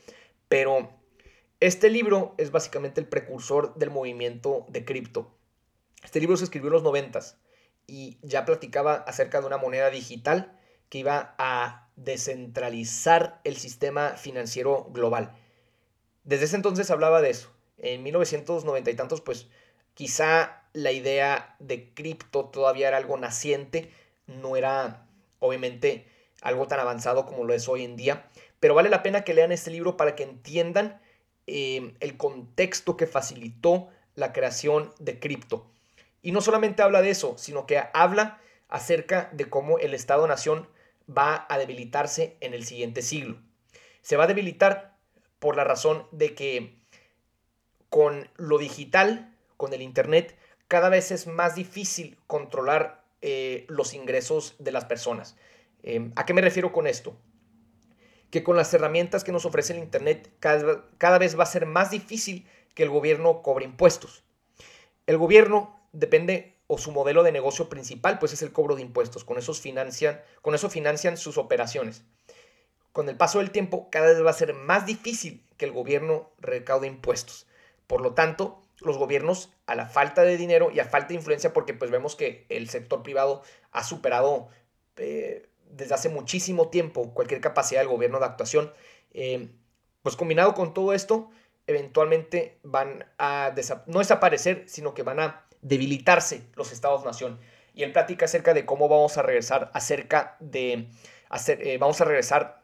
pero 0.48 0.90
este 1.60 1.90
libro 1.90 2.36
es 2.38 2.52
básicamente 2.52 3.02
el 3.02 3.08
precursor 3.08 3.76
del 3.76 3.90
movimiento 3.90 4.66
de 4.70 4.86
cripto. 4.86 5.36
Este 6.04 6.20
libro 6.20 6.38
se 6.38 6.46
escribió 6.46 6.68
en 6.68 6.74
los 6.74 6.84
noventas 6.84 7.38
y 7.88 8.18
ya 8.22 8.46
platicaba 8.46 8.96
acerca 8.96 9.42
de 9.42 9.48
una 9.48 9.58
moneda 9.58 9.90
digital 9.90 10.58
que 10.90 11.00
iba 11.00 11.36
a 11.38 11.90
descentralizar 11.96 13.42
el 13.44 13.58
sistema 13.58 14.12
financiero 14.12 14.86
global. 14.92 15.36
Desde 16.24 16.46
ese 16.46 16.56
entonces 16.56 16.92
hablaba 16.92 17.22
de 17.22 17.32
eso. 17.32 17.52
En 17.80 18.04
1990 18.04 18.92
y 18.92 18.96
tantos, 18.96 19.22
pues 19.22 19.48
quizá 19.94 20.64
la 20.74 20.92
idea 20.92 21.56
de 21.60 21.94
cripto 21.94 22.46
todavía 22.46 22.90
era 22.90 22.98
algo 22.98 23.18
naciente, 23.18 23.92
no 24.28 24.56
era 24.56 25.08
obviamente 25.40 26.06
algo 26.42 26.68
tan 26.68 26.80
avanzado 26.80 27.26
como 27.26 27.44
lo 27.44 27.54
es 27.54 27.68
hoy 27.68 27.84
en 27.84 27.96
día, 27.96 28.28
pero 28.60 28.76
vale 28.76 28.90
la 28.90 29.04
pena 29.04 29.24
que 29.24 29.34
lean 29.34 29.52
este 29.52 29.72
libro 29.72 29.98
para 29.98 30.16
que 30.16 30.24
entiendan 30.24 31.02
eh, 31.48 31.94
el 32.00 32.18
contexto 32.18 32.98
que 32.98 33.08
facilitó 33.08 33.90
la 34.16 34.34
creación 34.34 34.94
de 35.00 35.20
cripto. 35.20 35.66
Y 36.22 36.32
no 36.32 36.42
solamente 36.42 36.82
habla 36.82 37.02
de 37.02 37.10
eso, 37.10 37.38
sino 37.38 37.66
que 37.66 37.82
habla 37.94 38.40
acerca 38.68 39.30
de 39.34 39.50
cómo 39.50 39.80
el 39.80 39.94
Estado-Nación 39.94 40.68
va 41.10 41.46
a 41.50 41.58
debilitarse 41.58 42.38
en 42.42 42.54
el 42.54 42.66
siguiente 42.66 43.02
siglo. 43.02 43.40
Se 44.02 44.18
va 44.18 44.26
a 44.26 44.28
debilitar 44.28 44.98
por 45.40 45.56
la 45.56 45.64
razón 45.64 46.06
de 46.12 46.36
que 46.36 46.79
con 47.90 48.30
lo 48.38 48.58
digital, 48.58 49.36
con 49.58 49.74
el 49.74 49.82
Internet, 49.82 50.38
cada 50.68 50.90
vez 50.90 51.12
es 51.12 51.28
más 51.28 51.56
difícil 51.56 52.18
controlar 52.28 53.04
eh, 53.22 53.66
los 53.68 53.94
ingresos 53.94 54.56
de 54.60 54.72
las 54.72 54.86
personas. 54.86 55.36
Em, 55.84 56.12
¿A 56.16 56.26
qué 56.26 56.34
me 56.34 56.42
refiero 56.42 56.72
con 56.72 56.88
esto? 56.88 57.18
Que 58.30 58.44
con 58.44 58.56
las 58.56 58.74
herramientas 58.74 59.24
que 59.24 59.32
nos 59.32 59.46
ofrece 59.46 59.74
el 59.74 59.80
Internet, 59.80 60.32
cada, 60.40 60.86
cada 60.98 61.18
vez 61.18 61.38
va 61.38 61.44
a 61.44 61.48
ser 61.48 61.66
más 61.66 61.92
difícil 61.92 62.48
que 62.76 62.84
el 62.84 62.90
gobierno 62.90 63.42
cobre 63.42 63.66
impuestos. 63.66 64.24
El 65.08 65.18
gobierno 65.18 65.80
depende 65.92 66.56
o 66.68 66.78
su 66.78 66.92
modelo 66.92 67.24
de 67.24 67.32
negocio 67.32 67.68
principal 67.68 68.20
pues 68.20 68.32
es 68.32 68.44
el 68.44 68.52
cobro 68.52 68.76
de 68.76 68.84
impuestos. 68.84 69.24
Con, 69.24 69.40
esos 69.40 69.60
financian, 69.60 70.22
con 70.44 70.54
eso 70.54 70.70
financian 70.70 71.18
sus 71.18 71.40
operaciones. 71.40 72.04
Con 72.92 73.10
el 73.10 73.18
paso 73.18 73.40
del 73.40 73.50
tiempo 73.50 73.90
cada 73.90 74.08
vez 74.08 74.24
va 74.24 74.30
a 74.30 74.34
ser 74.34 74.54
más 74.54 74.86
difícil 74.86 75.44
que 75.58 75.66
el 75.66 75.72
gobierno 75.72 76.30
recaude 76.38 76.88
impuestos. 76.88 77.48
Por 77.90 78.02
lo 78.02 78.14
tanto, 78.14 78.62
los 78.82 79.00
gobiernos 79.00 79.52
a 79.66 79.74
la 79.74 79.88
falta 79.88 80.22
de 80.22 80.38
dinero 80.38 80.70
y 80.72 80.80
a 80.80 80.86
falta 80.86 81.08
de 81.08 81.16
influencia, 81.16 81.54
porque 81.54 81.74
pues 81.74 81.90
vemos 81.90 82.16
que 82.16 82.46
el 82.50 82.70
sector 82.70 83.02
privado 83.02 83.42
ha 83.72 83.84
superado 83.84 84.50
eh, 84.98 85.50
desde 85.72 85.96
hace 85.96 86.08
muchísimo 86.08 86.70
tiempo 86.70 87.16
cualquier 87.16 87.42
capacidad 87.42 87.82
del 87.82 87.90
gobierno 87.90 88.20
de 88.20 88.26
actuación, 88.26 88.72
eh, 89.12 89.50
pues 90.04 90.16
combinado 90.16 90.54
con 90.54 90.76
todo 90.76 90.94
esto, 90.94 91.32
eventualmente 91.66 92.60
van 92.62 93.08
a 93.18 93.56
no 93.88 93.98
desaparecer, 93.98 94.66
sino 94.68 94.94
que 94.94 95.02
van 95.02 95.20
a 95.20 95.48
debilitarse 95.64 96.44
los 96.56 96.72
estados-nación. 96.72 97.40
Y 97.74 97.82
él 97.82 97.92
platica 97.92 98.26
acerca 98.26 98.54
de 98.54 98.68
cómo 98.68 98.88
vamos 98.88 99.18
a 99.18 99.24
regresar, 99.24 99.72
acerca 99.74 100.38
de, 100.40 100.92
hacer, 101.28 101.66
eh, 101.68 101.80
vamos 101.80 102.00
a 102.02 102.06
regresar 102.06 102.64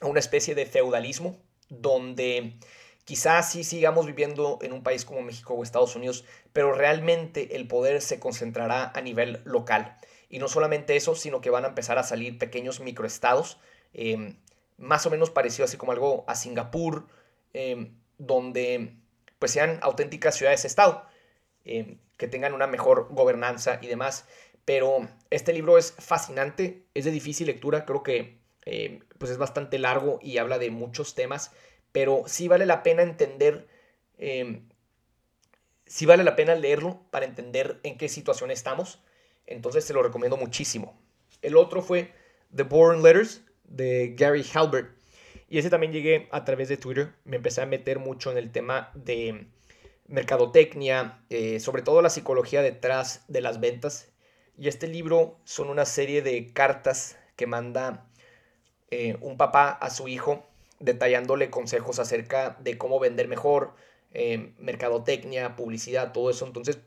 a 0.00 0.06
una 0.08 0.18
especie 0.18 0.56
de 0.56 0.66
feudalismo 0.66 1.36
donde 1.68 2.58
quizás 3.06 3.52
sí 3.52 3.62
sigamos 3.62 4.04
viviendo 4.04 4.58
en 4.62 4.72
un 4.72 4.82
país 4.82 5.04
como 5.04 5.22
México 5.22 5.54
o 5.54 5.62
Estados 5.62 5.94
Unidos, 5.94 6.24
pero 6.52 6.74
realmente 6.74 7.54
el 7.56 7.68
poder 7.68 8.02
se 8.02 8.18
concentrará 8.18 8.90
a 8.94 9.00
nivel 9.00 9.40
local. 9.44 9.96
Y 10.28 10.40
no 10.40 10.48
solamente 10.48 10.96
eso, 10.96 11.14
sino 11.14 11.40
que 11.40 11.50
van 11.50 11.64
a 11.64 11.68
empezar 11.68 11.98
a 11.98 12.02
salir 12.02 12.36
pequeños 12.36 12.80
microestados, 12.80 13.58
eh, 13.94 14.34
más 14.76 15.06
o 15.06 15.10
menos 15.10 15.30
parecido 15.30 15.64
así 15.64 15.76
como 15.76 15.92
algo 15.92 16.24
a 16.26 16.34
Singapur, 16.34 17.06
eh, 17.54 17.92
donde 18.18 18.96
pues 19.38 19.52
sean 19.52 19.78
auténticas 19.82 20.34
ciudades-estado. 20.34 21.06
Eh, 21.64 21.98
que 22.16 22.26
tengan 22.28 22.54
una 22.54 22.66
mejor 22.66 23.08
gobernanza 23.10 23.78
y 23.82 23.86
demás. 23.86 24.26
pero 24.64 25.08
este 25.30 25.52
libro 25.52 25.78
es 25.78 25.92
fascinante, 25.92 26.86
es 26.94 27.04
de 27.04 27.12
difícil 27.12 27.46
lectura, 27.46 27.84
creo 27.84 28.02
que 28.02 28.40
pues 29.18 29.30
es 29.30 29.38
bastante 29.38 29.78
largo 29.78 30.18
y 30.20 30.38
habla 30.38 30.58
de 30.58 30.70
muchos 30.70 31.14
temas, 31.14 31.52
pero 31.96 32.24
sí 32.26 32.46
vale 32.46 32.66
la 32.66 32.82
pena 32.82 33.00
entender, 33.00 33.68
eh, 34.18 34.60
sí 35.86 36.04
vale 36.04 36.24
la 36.24 36.36
pena 36.36 36.54
leerlo 36.54 37.00
para 37.10 37.24
entender 37.24 37.80
en 37.84 37.96
qué 37.96 38.10
situación 38.10 38.50
estamos, 38.50 39.02
entonces 39.46 39.82
se 39.82 39.94
lo 39.94 40.02
recomiendo 40.02 40.36
muchísimo. 40.36 41.00
El 41.40 41.56
otro 41.56 41.80
fue 41.80 42.12
The 42.54 42.64
Born 42.64 43.02
Letters 43.02 43.44
de 43.64 44.14
Gary 44.14 44.44
Halbert. 44.52 44.94
Y 45.48 45.56
ese 45.56 45.70
también 45.70 45.90
llegué 45.90 46.28
a 46.32 46.44
través 46.44 46.68
de 46.68 46.76
Twitter. 46.76 47.14
Me 47.24 47.36
empecé 47.36 47.62
a 47.62 47.66
meter 47.66 47.98
mucho 47.98 48.30
en 48.30 48.36
el 48.36 48.52
tema 48.52 48.90
de 48.94 49.46
mercadotecnia, 50.06 51.24
eh, 51.30 51.60
sobre 51.60 51.80
todo 51.80 52.02
la 52.02 52.10
psicología 52.10 52.60
detrás 52.60 53.24
de 53.26 53.40
las 53.40 53.58
ventas. 53.58 54.12
Y 54.58 54.68
este 54.68 54.86
libro 54.86 55.40
son 55.44 55.70
una 55.70 55.86
serie 55.86 56.20
de 56.20 56.52
cartas 56.52 57.18
que 57.36 57.46
manda 57.46 58.06
eh, 58.90 59.16
un 59.22 59.38
papá 59.38 59.70
a 59.70 59.88
su 59.88 60.08
hijo 60.08 60.46
detallándole 60.80 61.50
consejos 61.50 61.98
acerca 61.98 62.56
de 62.60 62.78
cómo 62.78 62.98
vender 62.98 63.28
mejor, 63.28 63.74
eh, 64.12 64.54
mercadotecnia, 64.58 65.56
publicidad, 65.56 66.12
todo 66.12 66.30
eso. 66.30 66.46
Entonces 66.46 66.80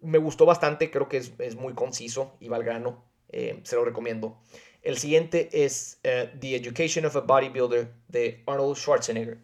me 0.00 0.18
gustó 0.18 0.46
bastante, 0.46 0.90
creo 0.90 1.08
que 1.08 1.18
es, 1.18 1.56
muy 1.56 1.74
conciso 1.74 2.36
y 2.40 2.48
va 2.48 2.56
al 2.56 2.64
grano. 2.64 3.04
se 3.30 3.76
lo 3.76 3.84
recomiendo. 3.84 4.38
El 4.84 4.98
siguiente 4.98 5.48
es 5.64 5.98
eh, 6.02 6.30
The 6.38 6.56
Education 6.56 7.06
of 7.06 7.16
a 7.16 7.20
Bodybuilder 7.20 7.90
de 8.08 8.42
Arnold 8.46 8.76
Schwarzenegger. 8.76 9.38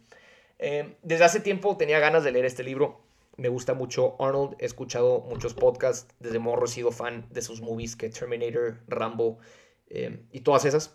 Eh, 0.58 0.96
desde 1.02 1.24
hace 1.24 1.40
tiempo 1.40 1.78
tenía 1.78 1.98
ganas 1.98 2.24
de 2.24 2.30
leer 2.30 2.44
este 2.44 2.62
libro. 2.62 3.00
Me 3.38 3.48
gusta 3.48 3.72
mucho 3.72 4.22
Arnold. 4.22 4.56
He 4.58 4.66
escuchado 4.66 5.20
muchos 5.20 5.54
podcasts. 5.54 6.14
Desde 6.18 6.38
morro 6.38 6.66
he 6.66 6.68
sido 6.68 6.92
fan 6.92 7.26
de 7.30 7.40
sus 7.40 7.62
movies 7.62 7.96
que 7.96 8.10
Terminator, 8.10 8.80
Rambo 8.86 9.38
y 10.30 10.40
todas 10.40 10.66
esas. 10.66 10.94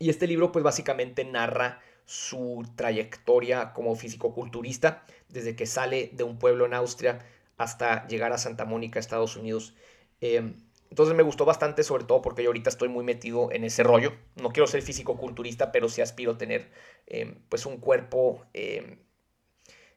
Y 0.00 0.10
este 0.10 0.26
libro 0.26 0.50
pues 0.50 0.64
básicamente 0.64 1.24
narra 1.24 1.80
su 2.10 2.64
trayectoria 2.74 3.72
como 3.72 3.94
físico-culturista 3.94 5.04
desde 5.28 5.54
que 5.54 5.64
sale 5.64 6.10
de 6.12 6.24
un 6.24 6.40
pueblo 6.40 6.66
en 6.66 6.74
Austria 6.74 7.24
hasta 7.56 8.08
llegar 8.08 8.32
a 8.32 8.38
Santa 8.38 8.64
Mónica, 8.64 8.98
Estados 8.98 9.36
Unidos. 9.36 9.74
Entonces 10.20 11.14
me 11.14 11.22
gustó 11.22 11.44
bastante, 11.44 11.84
sobre 11.84 12.02
todo 12.02 12.20
porque 12.20 12.42
yo 12.42 12.48
ahorita 12.48 12.68
estoy 12.68 12.88
muy 12.88 13.04
metido 13.04 13.52
en 13.52 13.62
ese 13.62 13.84
rollo. 13.84 14.12
No 14.34 14.50
quiero 14.50 14.66
ser 14.66 14.82
físico-culturista, 14.82 15.70
pero 15.70 15.88
sí 15.88 16.00
aspiro 16.00 16.32
a 16.32 16.38
tener 16.38 16.72
em, 17.06 17.36
pues 17.48 17.64
un 17.64 17.76
cuerpo 17.76 18.44
em, 18.54 18.98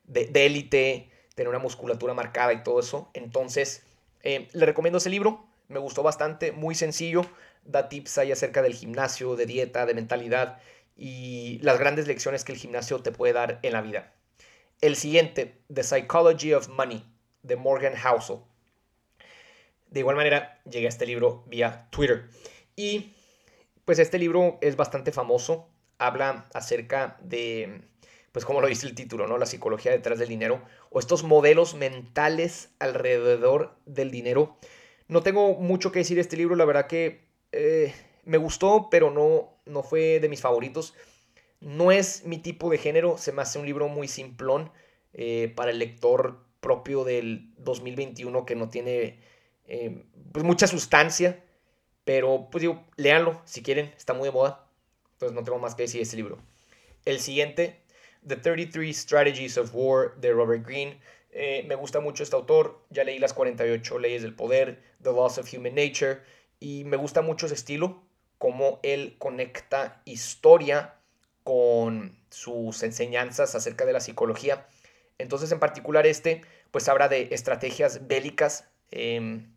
de 0.03 0.45
élite, 0.45 1.09
tener 1.33 1.49
una 1.49 1.57
musculatura 1.57 2.13
marcada 2.13 2.53
y 2.53 2.61
todo 2.61 2.79
eso. 2.79 3.09
Entonces 3.15 3.87
em, 4.21 4.47
le 4.53 4.67
recomiendo 4.67 4.99
ese 4.99 5.09
libro. 5.09 5.47
Me 5.67 5.79
gustó 5.79 6.03
bastante, 6.03 6.51
muy 6.51 6.75
sencillo. 6.75 7.25
Da 7.65 7.89
tips 7.89 8.19
ahí 8.19 8.31
acerca 8.31 8.61
del 8.61 8.75
gimnasio, 8.75 9.35
de 9.35 9.47
dieta, 9.47 9.87
de 9.87 9.95
mentalidad 9.95 10.59
y 10.95 11.59
las 11.61 11.79
grandes 11.79 12.07
lecciones 12.07 12.43
que 12.43 12.51
el 12.51 12.57
gimnasio 12.57 12.99
te 13.01 13.11
puede 13.11 13.33
dar 13.33 13.59
en 13.63 13.73
la 13.73 13.81
vida. 13.81 14.13
El 14.81 14.95
siguiente, 14.95 15.61
The 15.73 15.83
Psychology 15.83 16.53
of 16.53 16.69
Money, 16.69 17.05
de 17.41 17.55
Morgan 17.55 17.95
Housel. 17.95 18.39
De 19.89 19.99
igual 19.99 20.15
manera, 20.15 20.59
llegué 20.69 20.87
a 20.87 20.89
este 20.89 21.05
libro 21.05 21.43
vía 21.47 21.87
Twitter. 21.91 22.29
Y 22.75 23.13
pues 23.85 23.99
este 23.99 24.17
libro 24.17 24.57
es 24.61 24.75
bastante 24.75 25.11
famoso. 25.11 25.69
Habla 25.99 26.49
acerca 26.53 27.17
de, 27.21 27.81
pues 28.31 28.43
como 28.43 28.59
lo 28.59 28.67
dice 28.67 28.87
el 28.87 28.95
título, 28.95 29.27
¿no? 29.27 29.37
La 29.37 29.45
psicología 29.45 29.91
detrás 29.91 30.19
del 30.19 30.29
dinero. 30.29 30.63
O 30.89 30.99
estos 30.99 31.23
modelos 31.23 31.75
mentales 31.75 32.71
alrededor 32.79 33.75
del 33.85 34.09
dinero. 34.09 34.57
No 35.07 35.21
tengo 35.21 35.53
mucho 35.53 35.91
que 35.91 35.99
decir 35.99 36.15
de 36.15 36.21
este 36.21 36.37
libro. 36.37 36.55
La 36.55 36.65
verdad 36.65 36.87
que 36.87 37.27
eh, 37.51 37.93
me 38.25 38.37
gustó, 38.37 38.89
pero 38.89 39.11
no, 39.11 39.53
no 39.65 39.83
fue 39.83 40.19
de 40.19 40.29
mis 40.29 40.41
favoritos. 40.41 40.93
No 41.59 41.91
es 41.91 42.25
mi 42.25 42.37
tipo 42.37 42.69
de 42.69 42.77
género. 42.77 43.17
Se 43.17 43.31
me 43.31 43.41
hace 43.41 43.59
un 43.59 43.65
libro 43.65 43.87
muy 43.87 44.07
simplón 44.07 44.71
eh, 45.13 45.51
para 45.55 45.71
el 45.71 45.79
lector 45.79 46.43
propio 46.59 47.03
del 47.03 47.53
2021 47.57 48.45
que 48.45 48.55
no 48.55 48.69
tiene 48.69 49.19
eh, 49.67 50.03
pues 50.31 50.45
mucha 50.45 50.67
sustancia, 50.67 51.43
pero 52.03 52.47
pues 52.51 52.61
digo, 52.61 52.83
léanlo 52.95 53.41
si 53.45 53.61
quieren, 53.61 53.93
está 53.97 54.13
muy 54.13 54.27
de 54.27 54.31
moda. 54.31 54.67
Entonces 55.13 55.35
no 55.35 55.43
tengo 55.43 55.59
más 55.59 55.75
que 55.75 55.83
decir 55.83 55.99
de 55.99 56.03
ese 56.03 56.17
libro. 56.17 56.39
El 57.05 57.19
siguiente, 57.19 57.81
The 58.27 58.37
33 58.37 58.95
Strategies 58.95 59.57
of 59.57 59.71
War 59.73 60.15
de 60.17 60.31
Robert 60.31 60.65
Greene. 60.65 60.99
Eh, 61.31 61.63
me 61.67 61.75
gusta 61.75 61.99
mucho 61.99 62.23
este 62.23 62.35
autor, 62.35 62.79
ya 62.89 63.03
leí 63.03 63.19
las 63.19 63.33
48 63.33 63.99
leyes 63.99 64.21
del 64.21 64.35
poder, 64.35 64.81
The 65.01 65.11
Laws 65.11 65.39
of 65.39 65.51
Human 65.53 65.75
Nature, 65.75 66.19
y 66.59 66.83
me 66.83 66.95
gusta 66.95 67.21
mucho 67.21 67.47
ese 67.47 67.55
estilo, 67.55 68.03
cómo 68.43 68.81
él 68.83 69.15
conecta 69.19 70.01
historia 70.03 70.95
con 71.45 72.19
sus 72.29 72.83
enseñanzas 72.83 73.55
acerca 73.55 73.85
de 73.85 73.93
la 73.93 74.01
psicología. 74.01 74.67
Entonces, 75.17 75.49
en 75.53 75.61
particular 75.61 76.05
este, 76.05 76.41
pues 76.71 76.89
habla 76.89 77.07
de 77.07 77.29
estrategias 77.31 78.05
bélicas 78.05 78.65
Em, 78.95 79.51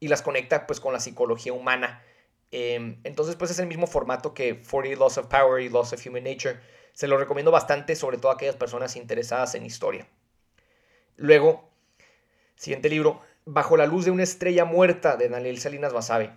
y 0.00 0.08
las 0.08 0.20
conecta 0.20 0.66
pues 0.66 0.80
con 0.80 0.92
la 0.92 1.00
psicología 1.00 1.54
humana. 1.54 2.02
Em, 2.50 3.00
entonces 3.04 3.36
pues 3.36 3.50
es 3.50 3.58
el 3.58 3.66
mismo 3.66 3.86
formato 3.86 4.34
que 4.34 4.62
40 4.62 4.98
Laws 4.98 5.16
of 5.16 5.28
Power 5.28 5.62
y 5.62 5.70
Laws 5.70 5.94
of 5.94 6.06
Human 6.06 6.24
Nature. 6.24 6.60
Se 6.92 7.08
lo 7.08 7.16
recomiendo 7.16 7.50
bastante, 7.50 7.96
sobre 7.96 8.18
todo 8.18 8.30
a 8.30 8.34
aquellas 8.34 8.56
personas 8.56 8.96
interesadas 8.96 9.54
en 9.54 9.64
historia. 9.64 10.06
Luego, 11.16 11.70
siguiente 12.56 12.90
libro, 12.90 13.22
Bajo 13.50 13.78
la 13.78 13.86
luz 13.86 14.04
de 14.04 14.10
una 14.10 14.24
estrella 14.24 14.66
muerta 14.66 15.16
de 15.16 15.30
Daniel 15.30 15.58
Salinas 15.58 15.94
Basabe. 15.94 16.32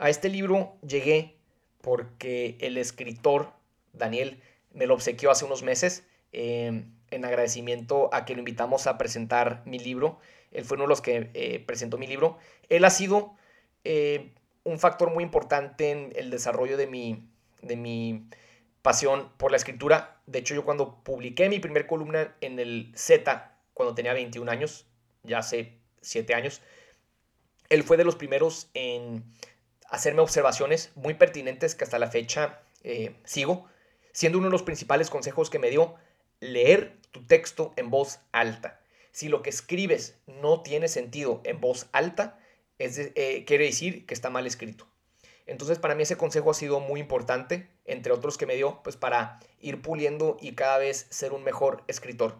A 0.00 0.10
este 0.10 0.28
libro 0.28 0.76
llegué 0.86 1.36
porque 1.80 2.56
el 2.60 2.76
escritor 2.76 3.52
Daniel 3.92 4.42
me 4.72 4.86
lo 4.86 4.94
obsequió 4.94 5.30
hace 5.30 5.44
unos 5.44 5.62
meses 5.62 6.04
em, 6.32 6.92
en 7.12 7.24
agradecimiento 7.24 8.12
a 8.12 8.24
que 8.24 8.34
lo 8.34 8.40
invitamos 8.40 8.88
a 8.88 8.98
presentar 8.98 9.62
mi 9.64 9.78
libro 9.78 10.18
él 10.50 10.64
fue 10.64 10.76
uno 10.76 10.84
de 10.84 10.88
los 10.88 11.00
que 11.00 11.30
eh, 11.34 11.62
presentó 11.64 11.98
mi 11.98 12.06
libro. 12.06 12.38
Él 12.68 12.84
ha 12.84 12.90
sido 12.90 13.34
eh, 13.84 14.32
un 14.64 14.78
factor 14.78 15.12
muy 15.12 15.24
importante 15.24 15.90
en 15.90 16.12
el 16.16 16.30
desarrollo 16.30 16.76
de 16.76 16.86
mi, 16.86 17.28
de 17.62 17.76
mi 17.76 18.26
pasión 18.82 19.30
por 19.36 19.50
la 19.50 19.56
escritura. 19.56 20.20
De 20.26 20.40
hecho, 20.40 20.54
yo 20.54 20.64
cuando 20.64 21.02
publiqué 21.02 21.48
mi 21.48 21.60
primer 21.60 21.86
columna 21.86 22.34
en 22.40 22.58
el 22.58 22.92
Z, 22.96 23.52
cuando 23.74 23.94
tenía 23.94 24.12
21 24.12 24.50
años, 24.50 24.86
ya 25.22 25.38
hace 25.38 25.78
7 26.00 26.34
años, 26.34 26.62
él 27.68 27.84
fue 27.84 27.96
de 27.96 28.04
los 28.04 28.16
primeros 28.16 28.68
en 28.74 29.24
hacerme 29.90 30.22
observaciones 30.22 30.92
muy 30.94 31.14
pertinentes 31.14 31.74
que 31.74 31.84
hasta 31.84 31.98
la 31.98 32.10
fecha 32.10 32.62
eh, 32.82 33.16
sigo, 33.24 33.68
siendo 34.12 34.38
uno 34.38 34.46
de 34.46 34.52
los 34.52 34.62
principales 34.62 35.10
consejos 35.10 35.50
que 35.50 35.58
me 35.58 35.70
dio 35.70 35.96
leer 36.40 36.96
tu 37.10 37.26
texto 37.26 37.72
en 37.76 37.90
voz 37.90 38.20
alta. 38.32 38.80
Si 39.12 39.28
lo 39.28 39.42
que 39.42 39.50
escribes 39.50 40.16
no 40.26 40.62
tiene 40.62 40.88
sentido 40.88 41.40
en 41.44 41.60
voz 41.60 41.88
alta, 41.92 42.38
es 42.78 42.98
eh, 42.98 43.44
quiere 43.46 43.66
decir 43.66 44.06
que 44.06 44.14
está 44.14 44.30
mal 44.30 44.46
escrito. 44.46 44.86
Entonces 45.46 45.78
para 45.78 45.96
mí 45.96 46.04
ese 46.04 46.16
consejo 46.16 46.52
ha 46.52 46.54
sido 46.54 46.78
muy 46.78 47.00
importante, 47.00 47.68
entre 47.84 48.12
otros 48.12 48.38
que 48.38 48.46
me 48.46 48.54
dio, 48.54 48.80
pues 48.84 48.96
para 48.96 49.40
ir 49.60 49.82
puliendo 49.82 50.36
y 50.40 50.52
cada 50.52 50.78
vez 50.78 51.08
ser 51.10 51.32
un 51.32 51.42
mejor 51.42 51.82
escritor. 51.88 52.38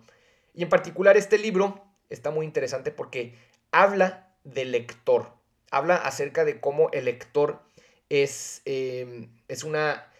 Y 0.55 0.63
en 0.63 0.69
particular 0.69 1.17
este 1.17 1.37
libro 1.37 1.85
está 2.09 2.31
muy 2.31 2.47
interesante 2.47 2.93
porque 2.93 3.35
habla 3.73 4.33
del 4.45 4.71
lector, 4.71 5.33
habla 5.70 5.96
acerca 5.96 6.44
de 6.44 6.61
cómo 6.61 6.90
el 6.92 7.06
lector 7.06 7.62
es, 8.09 8.62
em, 8.64 9.30
es 9.48 9.64
una, 9.64 10.12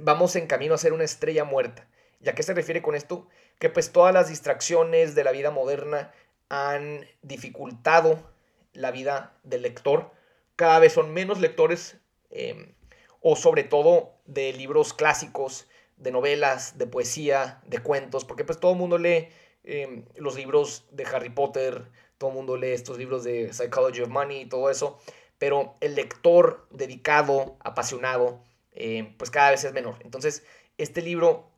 vamos 0.00 0.36
en 0.36 0.46
camino 0.46 0.74
a 0.74 0.78
ser 0.78 0.92
una 0.92 1.04
estrella 1.04 1.44
muerta. 1.44 1.86
¿Y 2.20 2.28
a 2.28 2.34
qué 2.34 2.42
se 2.42 2.54
refiere 2.54 2.80
con 2.80 2.94
esto? 2.94 3.28
Que 3.58 3.70
pues 3.70 3.92
todas 3.92 4.14
las 4.14 4.28
distracciones 4.28 5.14
de 5.14 5.24
la 5.24 5.32
vida 5.32 5.50
moderna 5.50 6.12
han 6.48 7.06
dificultado 7.22 8.30
la 8.72 8.90
vida 8.90 9.36
del 9.42 9.62
lector. 9.62 10.12
Cada 10.56 10.78
vez 10.78 10.92
son 10.92 11.12
menos 11.12 11.40
lectores 11.40 11.98
em, 12.30 12.74
o 13.20 13.36
sobre 13.36 13.64
todo 13.64 14.14
de 14.26 14.52
libros 14.52 14.94
clásicos, 14.94 15.68
de 15.96 16.10
novelas, 16.10 16.78
de 16.78 16.86
poesía, 16.86 17.60
de 17.66 17.78
cuentos, 17.78 18.24
porque 18.24 18.44
pues 18.44 18.58
todo 18.60 18.72
el 18.72 18.78
mundo 18.78 18.98
lee 18.98 19.28
em, 19.64 20.04
los 20.16 20.36
libros 20.36 20.86
de 20.90 21.04
Harry 21.04 21.30
Potter, 21.30 21.90
todo 22.18 22.30
el 22.30 22.36
mundo 22.36 22.56
lee 22.56 22.72
estos 22.72 22.98
libros 22.98 23.24
de 23.24 23.52
Psychology 23.52 24.02
of 24.02 24.08
Money 24.08 24.42
y 24.42 24.46
todo 24.46 24.70
eso, 24.70 24.98
pero 25.38 25.74
el 25.80 25.94
lector 25.94 26.66
dedicado, 26.70 27.56
apasionado, 27.60 28.42
em, 28.72 29.16
pues 29.16 29.30
cada 29.30 29.50
vez 29.50 29.64
es 29.64 29.72
menor. 29.72 29.96
Entonces, 30.00 30.44
este 30.78 31.02
libro 31.02 31.50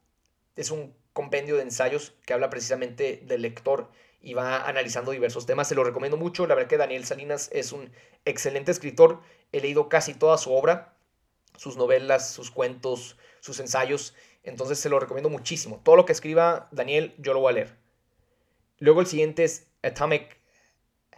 es 0.56 0.70
un 0.70 0.94
compendio 1.12 1.56
de 1.56 1.62
ensayos 1.62 2.14
que 2.26 2.32
habla 2.32 2.50
precisamente 2.50 3.22
del 3.24 3.42
lector 3.42 3.88
y 4.20 4.34
va 4.34 4.66
analizando 4.66 5.12
diversos 5.12 5.46
temas. 5.46 5.68
Se 5.68 5.74
lo 5.74 5.84
recomiendo 5.84 6.16
mucho. 6.16 6.46
La 6.46 6.54
verdad 6.54 6.68
que 6.68 6.76
Daniel 6.76 7.04
Salinas 7.04 7.48
es 7.52 7.72
un 7.72 7.90
excelente 8.24 8.72
escritor. 8.72 9.20
He 9.52 9.60
leído 9.60 9.88
casi 9.88 10.14
toda 10.14 10.36
su 10.36 10.52
obra, 10.52 10.94
sus 11.56 11.76
novelas, 11.76 12.30
sus 12.30 12.50
cuentos, 12.50 13.16
sus 13.40 13.60
ensayos. 13.60 14.14
Entonces 14.42 14.78
se 14.78 14.88
lo 14.88 14.98
recomiendo 14.98 15.30
muchísimo. 15.30 15.80
Todo 15.84 15.96
lo 15.96 16.04
que 16.04 16.12
escriba 16.12 16.68
Daniel, 16.72 17.14
yo 17.18 17.34
lo 17.34 17.40
voy 17.40 17.50
a 17.50 17.54
leer. 17.54 17.76
Luego 18.78 19.00
el 19.00 19.06
siguiente 19.06 19.44
es 19.44 19.68
Atomic 19.82 20.38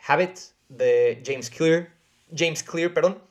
Habits 0.08 0.54
de 0.68 1.22
James 1.24 1.50
Clear. 1.50 1.92
James 2.34 2.62
Clear, 2.62 2.94
perdón. 2.94 3.22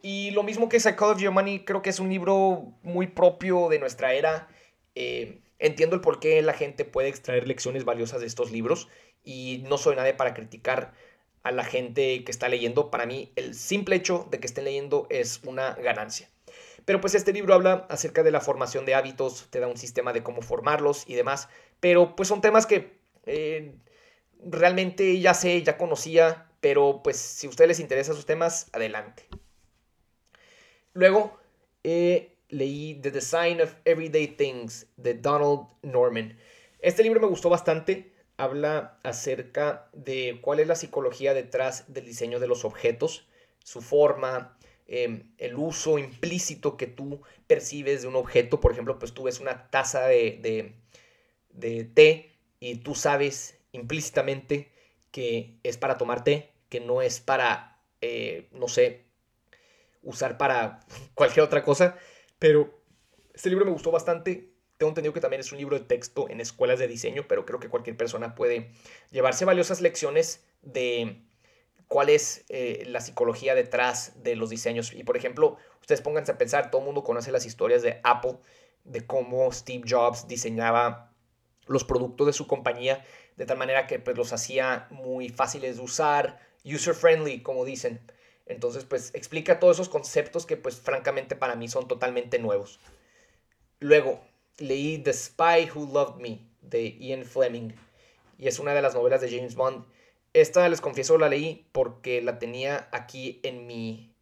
Y 0.00 0.30
lo 0.30 0.42
mismo 0.42 0.68
que 0.68 0.80
Psychology 0.80 1.26
of 1.26 1.34
Money, 1.34 1.64
creo 1.64 1.82
que 1.82 1.90
es 1.90 2.00
un 2.00 2.08
libro 2.08 2.72
muy 2.82 3.06
propio 3.08 3.68
de 3.68 3.78
nuestra 3.78 4.14
era. 4.14 4.48
Eh, 4.94 5.40
entiendo 5.58 5.96
el 5.96 6.00
por 6.00 6.18
qué 6.18 6.40
la 6.40 6.54
gente 6.54 6.84
puede 6.84 7.08
extraer 7.08 7.46
lecciones 7.46 7.84
valiosas 7.84 8.20
de 8.20 8.26
estos 8.26 8.50
libros 8.50 8.88
y 9.22 9.64
no 9.68 9.76
soy 9.76 9.96
nadie 9.96 10.14
para 10.14 10.34
criticar 10.34 10.94
a 11.42 11.52
la 11.52 11.64
gente 11.64 12.24
que 12.24 12.30
está 12.30 12.48
leyendo. 12.48 12.90
Para 12.90 13.04
mí, 13.04 13.32
el 13.36 13.54
simple 13.54 13.96
hecho 13.96 14.26
de 14.30 14.40
que 14.40 14.46
estén 14.46 14.64
leyendo 14.64 15.06
es 15.10 15.40
una 15.44 15.74
ganancia. 15.74 16.30
Pero 16.84 17.02
pues 17.02 17.14
este 17.14 17.34
libro 17.34 17.52
habla 17.52 17.86
acerca 17.90 18.22
de 18.22 18.30
la 18.30 18.40
formación 18.40 18.86
de 18.86 18.94
hábitos, 18.94 19.48
te 19.50 19.60
da 19.60 19.66
un 19.66 19.76
sistema 19.76 20.14
de 20.14 20.22
cómo 20.22 20.40
formarlos 20.40 21.04
y 21.06 21.14
demás. 21.14 21.48
Pero 21.80 22.16
pues 22.16 22.28
son 22.28 22.40
temas 22.40 22.64
que 22.64 22.96
eh, 23.26 23.74
realmente 24.44 25.20
ya 25.20 25.34
sé, 25.34 25.62
ya 25.62 25.76
conocía, 25.76 26.46
pero 26.60 27.02
pues 27.02 27.16
si 27.16 27.46
a 27.46 27.50
ustedes 27.50 27.68
les 27.68 27.80
interesan 27.80 28.14
sus 28.14 28.26
temas, 28.26 28.68
adelante. 28.72 29.24
Luego 30.92 31.38
eh, 31.84 32.36
leí 32.48 32.98
The 33.00 33.10
Design 33.10 33.60
of 33.60 33.74
Everyday 33.84 34.28
Things 34.28 34.86
de 34.96 35.14
Donald 35.14 35.68
Norman. 35.82 36.38
Este 36.80 37.02
libro 37.02 37.20
me 37.20 37.26
gustó 37.26 37.50
bastante. 37.50 38.12
Habla 38.36 38.98
acerca 39.02 39.88
de 39.92 40.38
cuál 40.40 40.60
es 40.60 40.68
la 40.68 40.76
psicología 40.76 41.34
detrás 41.34 41.92
del 41.92 42.04
diseño 42.04 42.38
de 42.38 42.46
los 42.46 42.64
objetos, 42.64 43.26
su 43.64 43.80
forma, 43.80 44.56
em, 44.86 45.34
el 45.38 45.56
uso 45.56 45.98
implícito 45.98 46.76
que 46.76 46.86
tú 46.86 47.20
percibes 47.46 48.02
de 48.02 48.08
un 48.08 48.16
objeto. 48.16 48.60
Por 48.60 48.72
ejemplo, 48.72 48.98
pues 48.98 49.12
tú 49.12 49.24
ves 49.24 49.40
una 49.40 49.70
taza 49.70 50.06
de, 50.06 50.74
de 51.50 51.84
té 51.84 52.30
y 52.60 52.76
tú 52.76 52.94
sabes 52.94 53.57
implícitamente 53.78 54.70
que 55.10 55.58
es 55.62 55.76
para 55.76 55.98
tomar 55.98 56.24
té, 56.24 56.52
que 56.68 56.80
no 56.80 57.02
es 57.02 57.20
para, 57.20 57.80
eh, 58.00 58.48
no 58.52 58.68
sé, 58.68 59.06
usar 60.02 60.38
para 60.38 60.80
cualquier 61.14 61.44
otra 61.44 61.62
cosa. 61.62 61.96
Pero 62.38 62.78
este 63.34 63.50
libro 63.50 63.64
me 63.64 63.72
gustó 63.72 63.90
bastante. 63.90 64.52
Tengo 64.76 64.90
entendido 64.90 65.12
que 65.12 65.20
también 65.20 65.40
es 65.40 65.50
un 65.50 65.58
libro 65.58 65.78
de 65.78 65.84
texto 65.84 66.28
en 66.28 66.40
escuelas 66.40 66.78
de 66.78 66.86
diseño, 66.86 67.26
pero 67.26 67.44
creo 67.44 67.58
que 67.58 67.68
cualquier 67.68 67.96
persona 67.96 68.34
puede 68.34 68.70
llevarse 69.10 69.44
valiosas 69.44 69.80
lecciones 69.80 70.44
de 70.62 71.22
cuál 71.88 72.10
es 72.10 72.44
eh, 72.48 72.84
la 72.86 73.00
psicología 73.00 73.54
detrás 73.54 74.22
de 74.22 74.36
los 74.36 74.50
diseños. 74.50 74.92
Y 74.92 75.02
por 75.02 75.16
ejemplo, 75.16 75.56
ustedes 75.80 76.00
pónganse 76.00 76.32
a 76.32 76.38
pensar, 76.38 76.70
todo 76.70 76.82
el 76.82 76.86
mundo 76.86 77.02
conoce 77.02 77.32
las 77.32 77.44
historias 77.44 77.82
de 77.82 78.00
Apple, 78.04 78.36
de 78.84 79.04
cómo 79.06 79.50
Steve 79.52 79.84
Jobs 79.88 80.28
diseñaba 80.28 81.12
los 81.66 81.84
productos 81.84 82.26
de 82.26 82.32
su 82.32 82.46
compañía 82.46 83.04
de 83.38 83.46
tal 83.46 83.56
manera 83.56 83.86
que 83.86 84.00
pues 84.00 84.16
los 84.16 84.32
hacía 84.32 84.88
muy 84.90 85.28
fáciles 85.28 85.76
de 85.76 85.82
usar, 85.82 86.40
user 86.64 86.92
friendly, 86.92 87.40
como 87.40 87.64
dicen. 87.64 88.00
Entonces, 88.46 88.84
pues 88.84 89.14
explica 89.14 89.60
todos 89.60 89.76
esos 89.76 89.88
conceptos 89.88 90.44
que 90.44 90.56
pues 90.56 90.80
francamente 90.80 91.36
para 91.36 91.54
mí 91.54 91.68
son 91.68 91.86
totalmente 91.86 92.40
nuevos. 92.40 92.80
Luego, 93.78 94.20
leí 94.58 94.98
The 94.98 95.12
Spy 95.12 95.70
Who 95.72 95.92
Loved 95.92 96.20
Me 96.20 96.40
de 96.62 96.98
Ian 96.98 97.24
Fleming 97.24 97.70
y 98.38 98.48
es 98.48 98.58
una 98.58 98.74
de 98.74 98.82
las 98.82 98.94
novelas 98.94 99.20
de 99.20 99.30
James 99.30 99.54
Bond. 99.54 99.84
Esta, 100.32 100.68
les 100.68 100.80
confieso, 100.80 101.16
la 101.16 101.28
leí 101.28 101.68
porque 101.70 102.20
la 102.20 102.40
tenía 102.40 102.88
aquí 102.90 103.38
en 103.44 103.68
mi 103.68 104.12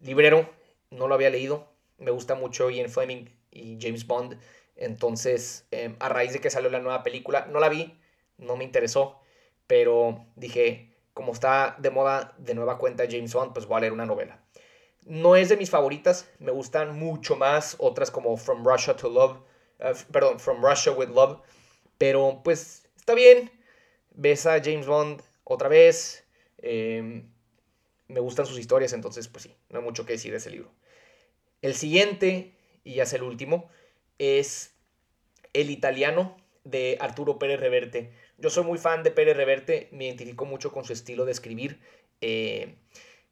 librero, 0.00 0.48
no 0.90 1.08
lo 1.08 1.14
había 1.14 1.28
leído. 1.28 1.68
Me 1.98 2.10
gusta 2.10 2.34
mucho 2.34 2.70
Ian 2.70 2.88
Fleming 2.88 3.26
y 3.50 3.76
James 3.78 4.06
Bond. 4.06 4.38
Entonces, 4.76 5.66
em, 5.72 5.94
a 5.98 6.08
raíz 6.08 6.32
de 6.32 6.40
que 6.40 6.48
salió 6.48 6.70
la 6.70 6.80
nueva 6.80 7.02
película, 7.02 7.46
no 7.52 7.60
la 7.60 7.68
vi, 7.68 7.98
no 8.38 8.56
me 8.56 8.64
interesó, 8.64 9.20
pero 9.66 10.26
dije, 10.36 10.94
como 11.14 11.32
está 11.32 11.76
de 11.78 11.90
moda 11.90 12.34
de 12.38 12.54
nueva 12.54 12.78
cuenta 12.78 13.04
James 13.08 13.32
Bond, 13.32 13.52
pues 13.52 13.66
voy 13.66 13.78
a 13.78 13.80
leer 13.80 13.92
una 13.92 14.06
novela. 14.06 14.42
No 15.04 15.36
es 15.36 15.48
de 15.48 15.56
mis 15.56 15.70
favoritas, 15.70 16.28
me 16.38 16.50
gustan 16.50 16.98
mucho 16.98 17.36
más 17.36 17.76
otras 17.78 18.10
como 18.10 18.36
From 18.36 18.66
Russia 18.66 18.96
to 18.96 19.08
Love, 19.08 19.38
eh, 19.78 19.94
perdón, 20.10 20.40
From 20.40 20.64
Russia 20.64 20.92
with 20.92 21.08
Love, 21.08 21.40
pero 21.98 22.40
pues 22.42 22.88
está 22.96 23.14
bien, 23.14 23.50
ves 24.10 24.46
a 24.46 24.62
James 24.62 24.86
Bond 24.86 25.22
otra 25.44 25.68
vez, 25.68 26.24
em, 26.58 27.30
me 28.08 28.20
gustan 28.20 28.46
sus 28.46 28.58
historias, 28.58 28.92
entonces 28.92 29.28
pues 29.28 29.44
sí, 29.44 29.54
no 29.70 29.78
hay 29.78 29.84
mucho 29.84 30.04
que 30.04 30.14
decir 30.14 30.32
de 30.32 30.38
ese 30.38 30.50
libro. 30.50 30.72
El 31.62 31.74
siguiente, 31.74 32.54
y 32.84 32.94
ya 32.94 33.04
es 33.04 33.12
el 33.12 33.22
último, 33.22 33.68
es 34.18 34.74
El 35.52 35.70
italiano 35.70 36.36
de 36.64 36.98
Arturo 37.00 37.38
Pérez 37.38 37.60
Reverte. 37.60 38.12
Yo 38.38 38.50
soy 38.50 38.64
muy 38.64 38.78
fan 38.78 39.02
de 39.02 39.10
Pérez 39.10 39.34
Reverte, 39.34 39.88
me 39.92 40.04
identifico 40.04 40.44
mucho 40.44 40.70
con 40.70 40.84
su 40.84 40.92
estilo 40.92 41.24
de 41.24 41.32
escribir. 41.32 41.80
Eh, 42.20 42.74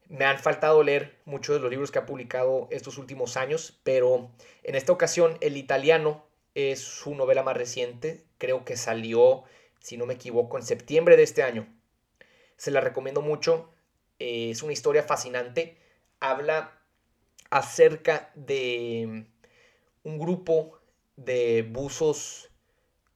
me 0.09 0.25
han 0.25 0.39
faltado 0.39 0.83
leer 0.83 1.19
muchos 1.27 1.55
de 1.57 1.61
los 1.61 1.71
libros 1.71 1.91
que 1.91 1.99
ha 1.99 2.07
publicado 2.07 2.69
estos 2.71 2.97
últimos 2.97 3.37
años, 3.37 3.79
pero 3.85 4.31
en 4.63 4.75
esta 4.75 4.93
ocasión 4.93 5.37
El 5.43 5.59
italiano 5.59 6.25
es 6.55 6.81
su 6.81 7.15
novela 7.15 7.43
más 7.43 7.57
reciente, 7.57 8.25
creo 8.39 8.65
que 8.65 8.79
salió, 8.79 9.45
si 9.79 9.99
no 9.99 10.07
me 10.07 10.15
equivoco, 10.15 10.57
en 10.57 10.65
septiembre 10.65 11.19
de 11.19 11.25
este 11.25 11.43
año. 11.43 11.69
Se 12.57 12.71
la 12.71 12.81
recomiendo 12.81 13.21
mucho, 13.21 13.71
eh, 14.19 14.51
es 14.51 14.63
una 14.63 14.73
historia 14.73 15.03
fascinante, 15.03 15.77
habla 16.19 16.79
acerca 17.51 18.31
de 18.35 19.27
un 20.03 20.19
grupo 20.19 20.79
de 21.17 21.63
buzos 21.63 22.51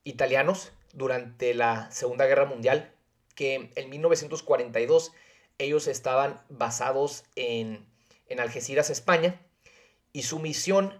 italianos 0.03 0.71
durante 0.99 1.55
la 1.55 1.89
Segunda 1.89 2.27
Guerra 2.27 2.45
Mundial, 2.45 2.93
que 3.33 3.71
en 3.73 3.89
1942 3.89 5.13
ellos 5.57 5.87
estaban 5.87 6.41
basados 6.49 7.23
en, 7.35 7.87
en 8.27 8.39
Algeciras, 8.39 8.91
España, 8.91 9.41
y 10.13 10.23
su 10.23 10.39
misión 10.39 10.93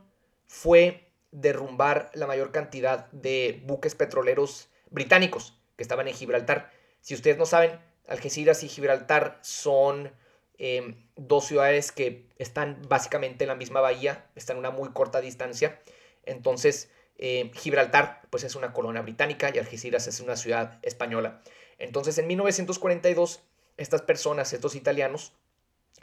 fue 0.48 1.12
derrumbar 1.32 2.10
la 2.14 2.26
mayor 2.26 2.52
cantidad 2.52 3.12
de 3.12 3.62
buques 3.66 3.94
petroleros 3.94 4.70
británicos 4.90 5.60
que 5.76 5.84
estaban 5.84 6.08
en 6.08 6.16
Gibraltar. 6.16 6.72
Si 7.02 7.14
ustedes 7.14 7.38
no 7.38 7.46
saben, 7.46 7.80
Algeciras 8.08 8.64
y 8.64 8.70
Gibraltar 8.70 9.38
son 9.42 10.12
em, 10.58 11.06
dos 11.18 11.46
ciudades 11.46 11.92
que 11.92 12.26
están 12.38 12.82
básicamente 12.88 13.44
en 13.44 13.50
la 13.50 13.56
misma 13.56 13.82
bahía, 13.82 14.26
están 14.36 14.56
a 14.56 14.60
una 14.60 14.72
muy 14.72 14.90
corta 14.94 15.22
distancia. 15.22 15.80
Entonces, 16.24 16.90
eh, 17.22 17.52
Gibraltar, 17.54 18.22
pues 18.30 18.46
es 18.46 18.56
una 18.56 18.72
colonia 18.72 19.02
británica 19.02 19.52
y 19.54 19.60
Algeciras 19.60 20.08
es 20.08 20.22
una 20.22 20.38
ciudad 20.38 20.80
española. 20.84 21.42
Entonces, 21.78 22.18
en 22.18 22.28
1942, 22.28 23.42
estas 23.76 24.02
personas, 24.04 24.54
estos 24.54 24.74
italianos, 24.74 25.34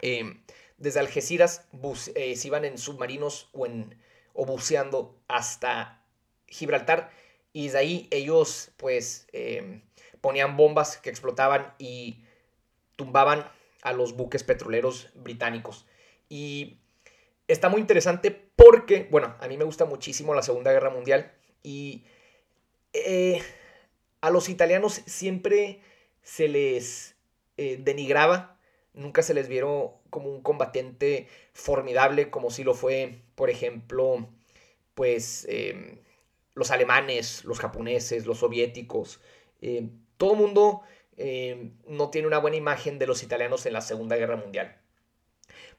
eh, 0.03 0.37
desde 0.77 1.01
Algeciras 1.01 1.67
eh, 2.15 2.37
se 2.37 2.47
iban 2.47 2.67
en 2.67 2.77
submarinos 2.77 3.49
o, 3.53 3.65
en, 3.65 3.99
o 4.35 4.45
buceando 4.45 5.19
hasta 5.27 6.03
Gibraltar 6.49 7.11
y 7.55 7.65
desde 7.65 7.79
ahí 7.79 8.09
ellos 8.11 8.73
pues 8.77 9.27
ponían 10.21 10.59
bombas 10.59 10.99
que 10.99 11.09
explotaban 11.09 11.73
y 11.79 12.25
tumbaban 12.97 13.51
a 13.81 13.95
los 13.95 14.15
buques 14.15 14.45
petroleros 14.45 15.09
británicos. 15.15 15.87
Y 16.29 16.77
está 17.49 17.69
muy 17.69 17.81
interesante 17.81 18.31
porque, 18.31 19.09
bueno, 19.11 19.37
a 19.41 19.49
mí 19.49 19.57
me 19.57 19.65
gusta 19.65 19.85
muchísimo 19.85 20.35
la 20.35 20.43
Segunda 20.43 20.73
Guerra 20.73 20.91
Mundial 20.91 21.33
y 21.63 22.05
eh, 22.93 23.43
a 24.21 24.31
los 24.31 24.49
italianos 24.49 25.03
siempre 25.07 25.81
se 26.23 26.49
les 26.49 27.17
eh, 27.57 27.79
denigraba, 27.81 28.59
nunca 28.95 29.23
se 29.23 29.35
les 29.35 29.49
vieron 29.49 29.91
como 30.11 30.31
un 30.31 30.43
combatiente 30.43 31.29
formidable 31.53 32.31
como 32.31 32.51
si 32.51 32.65
lo 32.65 32.75
fue, 32.75 33.23
por 33.35 33.51
ejemplo, 33.51 34.29
pues 34.95 35.47
em, 35.49 35.99
los 36.55 36.71
alemanes, 36.71 37.45
los 37.45 37.61
japoneses, 37.61 38.27
los 38.27 38.39
soviéticos. 38.39 39.21
Eh, 39.61 39.89
todo 40.17 40.33
el 40.33 40.39
mundo 40.39 40.83
em, 41.17 41.77
no 41.87 42.11
tiene 42.11 42.27
una 42.27 42.39
buena 42.39 42.57
imagen 42.57 42.99
de 42.99 43.07
los 43.07 43.23
italianos 43.23 43.67
en 43.67 43.75
la 43.75 43.83
Segunda 43.83 44.17
Guerra 44.17 44.37
Mundial. 44.37 44.81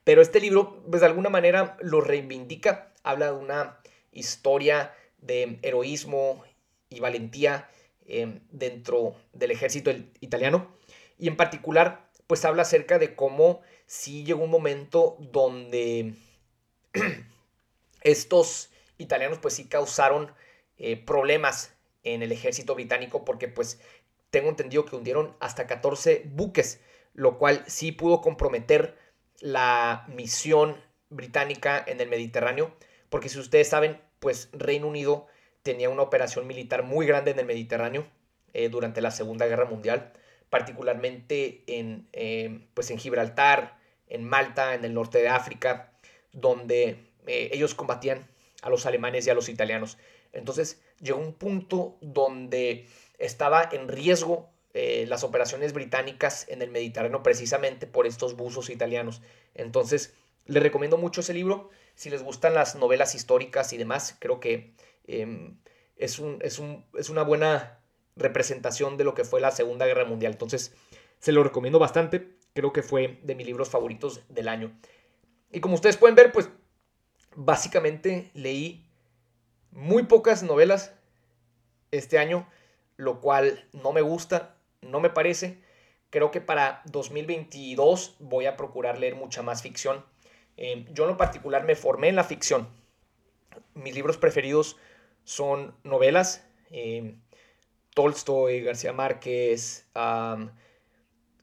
Pero 0.07 0.21
este 0.21 0.39
libro, 0.39 0.81
pues 0.89 1.01
de 1.01 1.07
alguna 1.07 1.29
manera 1.29 1.75
lo 1.81 1.99
reivindica, 1.99 2.93
habla 3.03 3.25
de 3.25 3.33
una 3.33 3.77
historia 4.13 4.95
de 5.17 5.59
heroísmo 5.63 6.45
y 6.87 7.01
valentía 7.01 7.69
em, 8.05 8.39
dentro 8.49 9.17
del 9.33 9.51
ejército 9.51 9.91
italiano. 10.21 10.73
Y 11.17 11.27
en 11.27 11.35
particular, 11.35 12.09
pues 12.25 12.45
habla 12.45 12.61
acerca 12.61 12.99
de 12.99 13.17
cómo 13.17 13.59
sí 13.85 14.23
llegó 14.23 14.45
un 14.45 14.49
momento 14.49 15.17
donde 15.19 16.13
estos 18.01 18.69
italianos 18.97 19.39
pues 19.39 19.55
sí 19.55 19.65
causaron 19.65 20.31
eh, 20.77 20.95
problemas 20.95 21.73
en 22.03 22.23
el 22.23 22.31
ejército 22.31 22.75
británico 22.75 23.25
porque 23.25 23.49
pues 23.49 23.81
tengo 24.29 24.47
entendido 24.47 24.85
que 24.85 24.95
hundieron 24.95 25.35
hasta 25.41 25.67
14 25.67 26.23
buques, 26.27 26.79
lo 27.13 27.37
cual 27.37 27.65
sí 27.67 27.91
pudo 27.91 28.21
comprometer 28.21 29.05
la 29.39 30.05
misión 30.07 30.77
británica 31.09 31.83
en 31.85 32.01
el 32.01 32.09
Mediterráneo, 32.09 32.75
porque 33.09 33.29
si 33.29 33.39
ustedes 33.39 33.67
saben, 33.67 33.99
pues 34.19 34.49
Reino 34.51 34.87
Unido 34.87 35.27
tenía 35.63 35.89
una 35.89 36.01
operación 36.01 36.47
militar 36.47 36.83
muy 36.83 37.05
grande 37.05 37.31
en 37.31 37.39
el 37.39 37.45
Mediterráneo 37.45 38.05
eh, 38.53 38.69
durante 38.69 39.01
la 39.01 39.11
Segunda 39.11 39.45
Guerra 39.47 39.65
Mundial, 39.65 40.11
particularmente 40.49 41.63
en, 41.67 42.07
em, 42.13 42.67
pues 42.73 42.89
en 42.91 42.97
Gibraltar, 42.97 43.77
en 44.07 44.23
Malta, 44.23 44.73
en 44.73 44.85
el 44.85 44.93
norte 44.93 45.19
de 45.19 45.27
África, 45.27 45.91
donde 46.31 47.11
eh, 47.27 47.49
ellos 47.51 47.75
combatían 47.75 48.27
a 48.61 48.69
los 48.69 48.85
alemanes 48.85 49.27
y 49.27 49.29
a 49.29 49.33
los 49.33 49.49
italianos. 49.49 49.97
Entonces 50.33 50.81
llegó 51.01 51.19
un 51.19 51.33
punto 51.33 51.97
donde 52.01 52.87
estaba 53.17 53.67
en 53.71 53.87
riesgo 53.87 54.49
eh, 54.79 55.07
las 55.07 55.23
operaciones 55.23 55.73
británicas 55.73 56.47
en 56.49 56.61
el 56.61 56.69
Mediterráneo 56.69 57.23
precisamente 57.23 57.87
por 57.87 58.05
estos 58.05 58.35
buzos 58.35 58.69
italianos. 58.69 59.23
Entonces 59.55 60.13
les 60.45 60.61
recomiendo 60.61 60.97
mucho 60.99 61.21
ese 61.21 61.33
libro. 61.33 61.71
Si 61.95 62.11
les 62.11 62.21
gustan 62.21 62.53
las 62.53 62.75
novelas 62.75 63.15
históricas 63.15 63.73
y 63.73 63.77
demás, 63.77 64.15
creo 64.19 64.39
que 64.39 64.75
em, 65.07 65.57
es, 65.95 66.19
un, 66.19 66.37
es, 66.43 66.59
un, 66.59 66.85
es 66.93 67.09
una 67.09 67.23
buena 67.23 67.79
representación 68.15 68.97
de 68.97 69.03
lo 69.03 69.15
que 69.15 69.23
fue 69.23 69.41
la 69.41 69.49
Segunda 69.49 69.87
Guerra 69.87 70.05
Mundial. 70.05 70.33
Entonces, 70.33 70.75
se 71.17 71.31
lo 71.31 71.43
recomiendo 71.43 71.79
bastante. 71.79 72.37
Creo 72.53 72.71
que 72.71 72.83
fue 72.83 73.19
de 73.23 73.33
mis 73.33 73.47
libros 73.47 73.69
favoritos 73.69 74.21
del 74.29 74.47
año. 74.47 74.79
Y 75.51 75.59
como 75.59 75.73
ustedes 75.73 75.97
pueden 75.97 76.15
ver, 76.15 76.31
pues 76.31 76.51
básicamente 77.35 78.29
leí 78.35 78.87
muy 79.71 80.03
pocas 80.03 80.43
novelas 80.43 80.93
este 81.89 82.19
año, 82.19 82.47
lo 82.95 83.21
cual 83.21 83.67
no 83.73 83.91
me 83.91 84.01
gusta, 84.01 84.56
no 84.81 84.99
me 84.99 85.09
parece. 85.09 85.61
Creo 86.09 86.31
que 86.31 86.41
para 86.41 86.81
2022 86.85 88.15
voy 88.19 88.45
a 88.45 88.55
procurar 88.55 88.97
leer 88.97 89.15
mucha 89.15 89.41
más 89.41 89.61
ficción. 89.61 90.05
Eh, 90.55 90.85
yo 90.93 91.03
en 91.03 91.11
lo 91.11 91.17
particular 91.17 91.65
me 91.65 91.75
formé 91.75 92.09
en 92.09 92.15
la 92.15 92.23
ficción. 92.23 92.67
Mis 93.73 93.93
libros 93.93 94.17
preferidos 94.17 94.77
son 95.23 95.75
novelas. 95.83 96.45
Eh, 96.71 97.15
Tolstoy, 97.93 98.61
García 98.61 98.93
Márquez, 98.93 99.87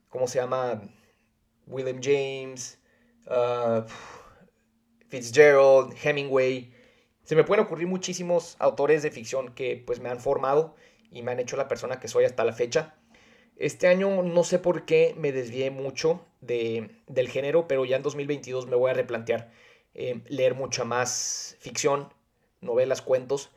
¿cómo 0.09 0.29
se 0.29 0.39
llama? 0.39 0.83
William 1.67 2.01
James, 2.01 2.79
uh, 3.27 3.83
Fitzgerald, 5.09 5.95
Hemingway. 6.01 6.73
Se 7.25 7.35
me 7.35 7.43
pueden 7.43 7.65
ocurrir 7.65 7.89
muchísimos 7.89 8.57
autores 8.61 9.03
de 9.03 9.11
ficción 9.11 9.55
que 9.55 9.83
pues 9.85 9.99
me 9.99 10.11
han 10.11 10.21
formado 10.21 10.77
y 11.11 11.23
me 11.23 11.33
han 11.33 11.41
hecho 11.41 11.57
la 11.57 11.69
persona 11.69 11.99
que 11.99 12.09
soy 12.09 12.25
hasta 12.25 12.45
la 12.45 12.53
fecha. 12.53 12.95
Este 13.57 13.87
año 13.87 14.23
no 14.23 14.45
sé 14.45 14.59
por 14.59 14.85
qué 14.85 15.15
me 15.17 15.33
desvié 15.33 15.71
mucho 15.71 16.25
de, 16.41 16.91
del 17.07 17.29
género, 17.29 17.69
pero 17.69 17.85
ya 17.85 17.97
en 17.97 18.03
2022 18.03 18.67
me 18.67 18.77
voy 18.77 18.91
a 18.91 18.95
replantear 18.95 19.53
eh, 19.95 20.23
leer 20.27 20.55
mucha 20.55 20.85
más 20.85 21.57
ficción, 21.61 22.13
novelas, 22.61 23.01
cuentos. 23.01 23.51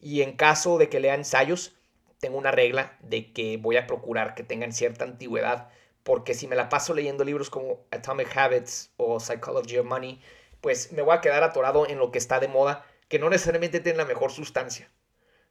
Y 0.00 0.22
en 0.22 0.36
caso 0.36 0.76
de 0.78 0.88
que 0.88 1.00
lea 1.00 1.14
ensayos, 1.14 1.76
tengo 2.18 2.36
una 2.36 2.50
regla 2.50 2.98
de 3.00 3.32
que 3.32 3.58
voy 3.58 3.76
a 3.76 3.86
procurar 3.86 4.34
que 4.34 4.42
tengan 4.42 4.72
cierta 4.72 5.04
antigüedad, 5.04 5.70
porque 6.02 6.34
si 6.34 6.48
me 6.48 6.56
la 6.56 6.68
paso 6.68 6.94
leyendo 6.94 7.24
libros 7.24 7.48
como 7.48 7.80
Atomic 7.90 8.36
Habits 8.36 8.92
o 8.96 9.20
Psychology 9.20 9.78
of 9.78 9.86
Money, 9.86 10.20
pues 10.60 10.92
me 10.92 11.02
voy 11.02 11.16
a 11.16 11.20
quedar 11.20 11.42
atorado 11.42 11.88
en 11.88 11.98
lo 11.98 12.10
que 12.10 12.18
está 12.18 12.40
de 12.40 12.48
moda, 12.48 12.84
que 13.08 13.18
no 13.18 13.30
necesariamente 13.30 13.80
tiene 13.80 13.98
la 13.98 14.04
mejor 14.04 14.32
sustancia. 14.32 14.90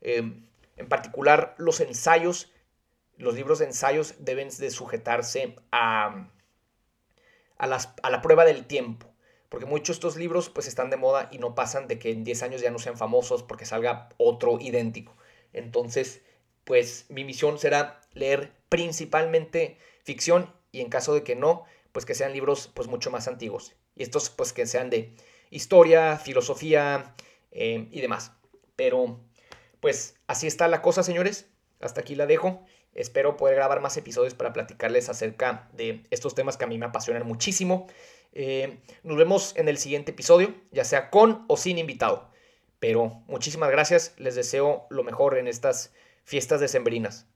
Em, 0.02 0.48
en 0.76 0.90
particular, 0.90 1.56
los 1.58 1.80
ensayos, 1.80 2.52
los 3.18 3.36
libros 3.36 3.60
de 3.60 3.66
ensayos 3.66 4.16
deben 4.20 4.50
de 4.50 4.72
sujetarse 4.72 5.56
a, 5.72 6.30
a, 7.58 7.68
las, 7.68 7.94
a 8.02 8.10
la 8.10 8.22
prueba 8.22 8.46
del 8.46 8.66
tiempo 8.66 9.14
porque 9.54 9.68
muchos 9.68 9.98
de 9.98 10.00
estos 10.00 10.16
libros 10.16 10.50
pues 10.50 10.66
están 10.66 10.90
de 10.90 10.98
moda 10.98 11.30
y 11.32 11.38
no 11.38 11.54
pasan 11.54 11.88
de 11.88 12.00
que 12.00 12.10
en 12.10 12.24
10 12.24 12.42
años 12.42 12.62
ya 12.62 12.72
no 12.72 12.80
sean 12.80 12.98
famosos 12.98 13.44
porque 13.44 13.68
salga 13.68 14.10
otro 14.18 14.58
idéntico. 14.60 15.16
Entonces, 15.54 16.24
pues 16.64 17.06
mi 17.10 17.24
misión 17.24 17.60
será 17.60 18.02
leer 18.14 18.52
principalmente 18.68 19.78
ficción 20.02 20.52
y 20.72 20.82
en 20.82 20.90
caso 20.90 21.14
de 21.14 21.22
que 21.22 21.36
no, 21.36 21.66
pues 21.92 22.04
que 22.08 22.16
sean 22.16 22.34
libros 22.34 22.72
pues 22.74 22.88
mucho 22.88 23.12
más 23.12 23.28
antiguos. 23.28 23.76
Y 23.96 24.02
estos 24.02 24.32
pues 24.32 24.54
que 24.54 24.66
sean 24.66 24.90
de 24.90 25.14
historia, 25.52 26.18
filosofía 26.18 27.14
eh, 27.52 27.88
y 27.92 28.02
demás. 28.02 28.32
Pero 28.76 29.20
pues 29.82 30.16
así 30.26 30.48
está 30.48 30.68
la 30.68 30.82
cosa, 30.82 31.04
señores. 31.04 31.46
Hasta 31.80 32.02
aquí 32.02 32.16
la 32.16 32.26
dejo. 32.26 32.66
Espero 32.96 33.38
poder 33.38 33.56
grabar 33.56 33.82
más 33.82 33.98
episodios 33.98 34.34
para 34.34 34.54
platicarles 34.54 35.10
acerca 35.10 35.70
de 35.74 36.04
estos 36.12 36.36
temas 36.36 36.58
que 36.58 36.66
a 36.66 36.68
mí 36.68 36.78
me 36.78 36.86
apasionan 36.86 37.26
muchísimo. 37.26 37.88
Eh, 38.34 38.80
nos 39.04 39.18
vemos 39.18 39.56
en 39.56 39.68
el 39.68 39.78
siguiente 39.78 40.12
episodio, 40.12 40.54
ya 40.72 40.84
sea 40.84 41.10
con 41.10 41.46
o 41.48 41.58
sin 41.58 41.78
invitado. 41.78 42.30
Pero 42.80 43.24
muchísimas 43.28 43.72
gracias, 43.72 44.14
les 44.18 44.36
deseo 44.36 44.88
lo 44.90 45.04
mejor 45.04 45.38
en 45.38 45.48
estas 45.48 45.94
fiestas 46.24 46.60
decembrinas. 46.60 47.28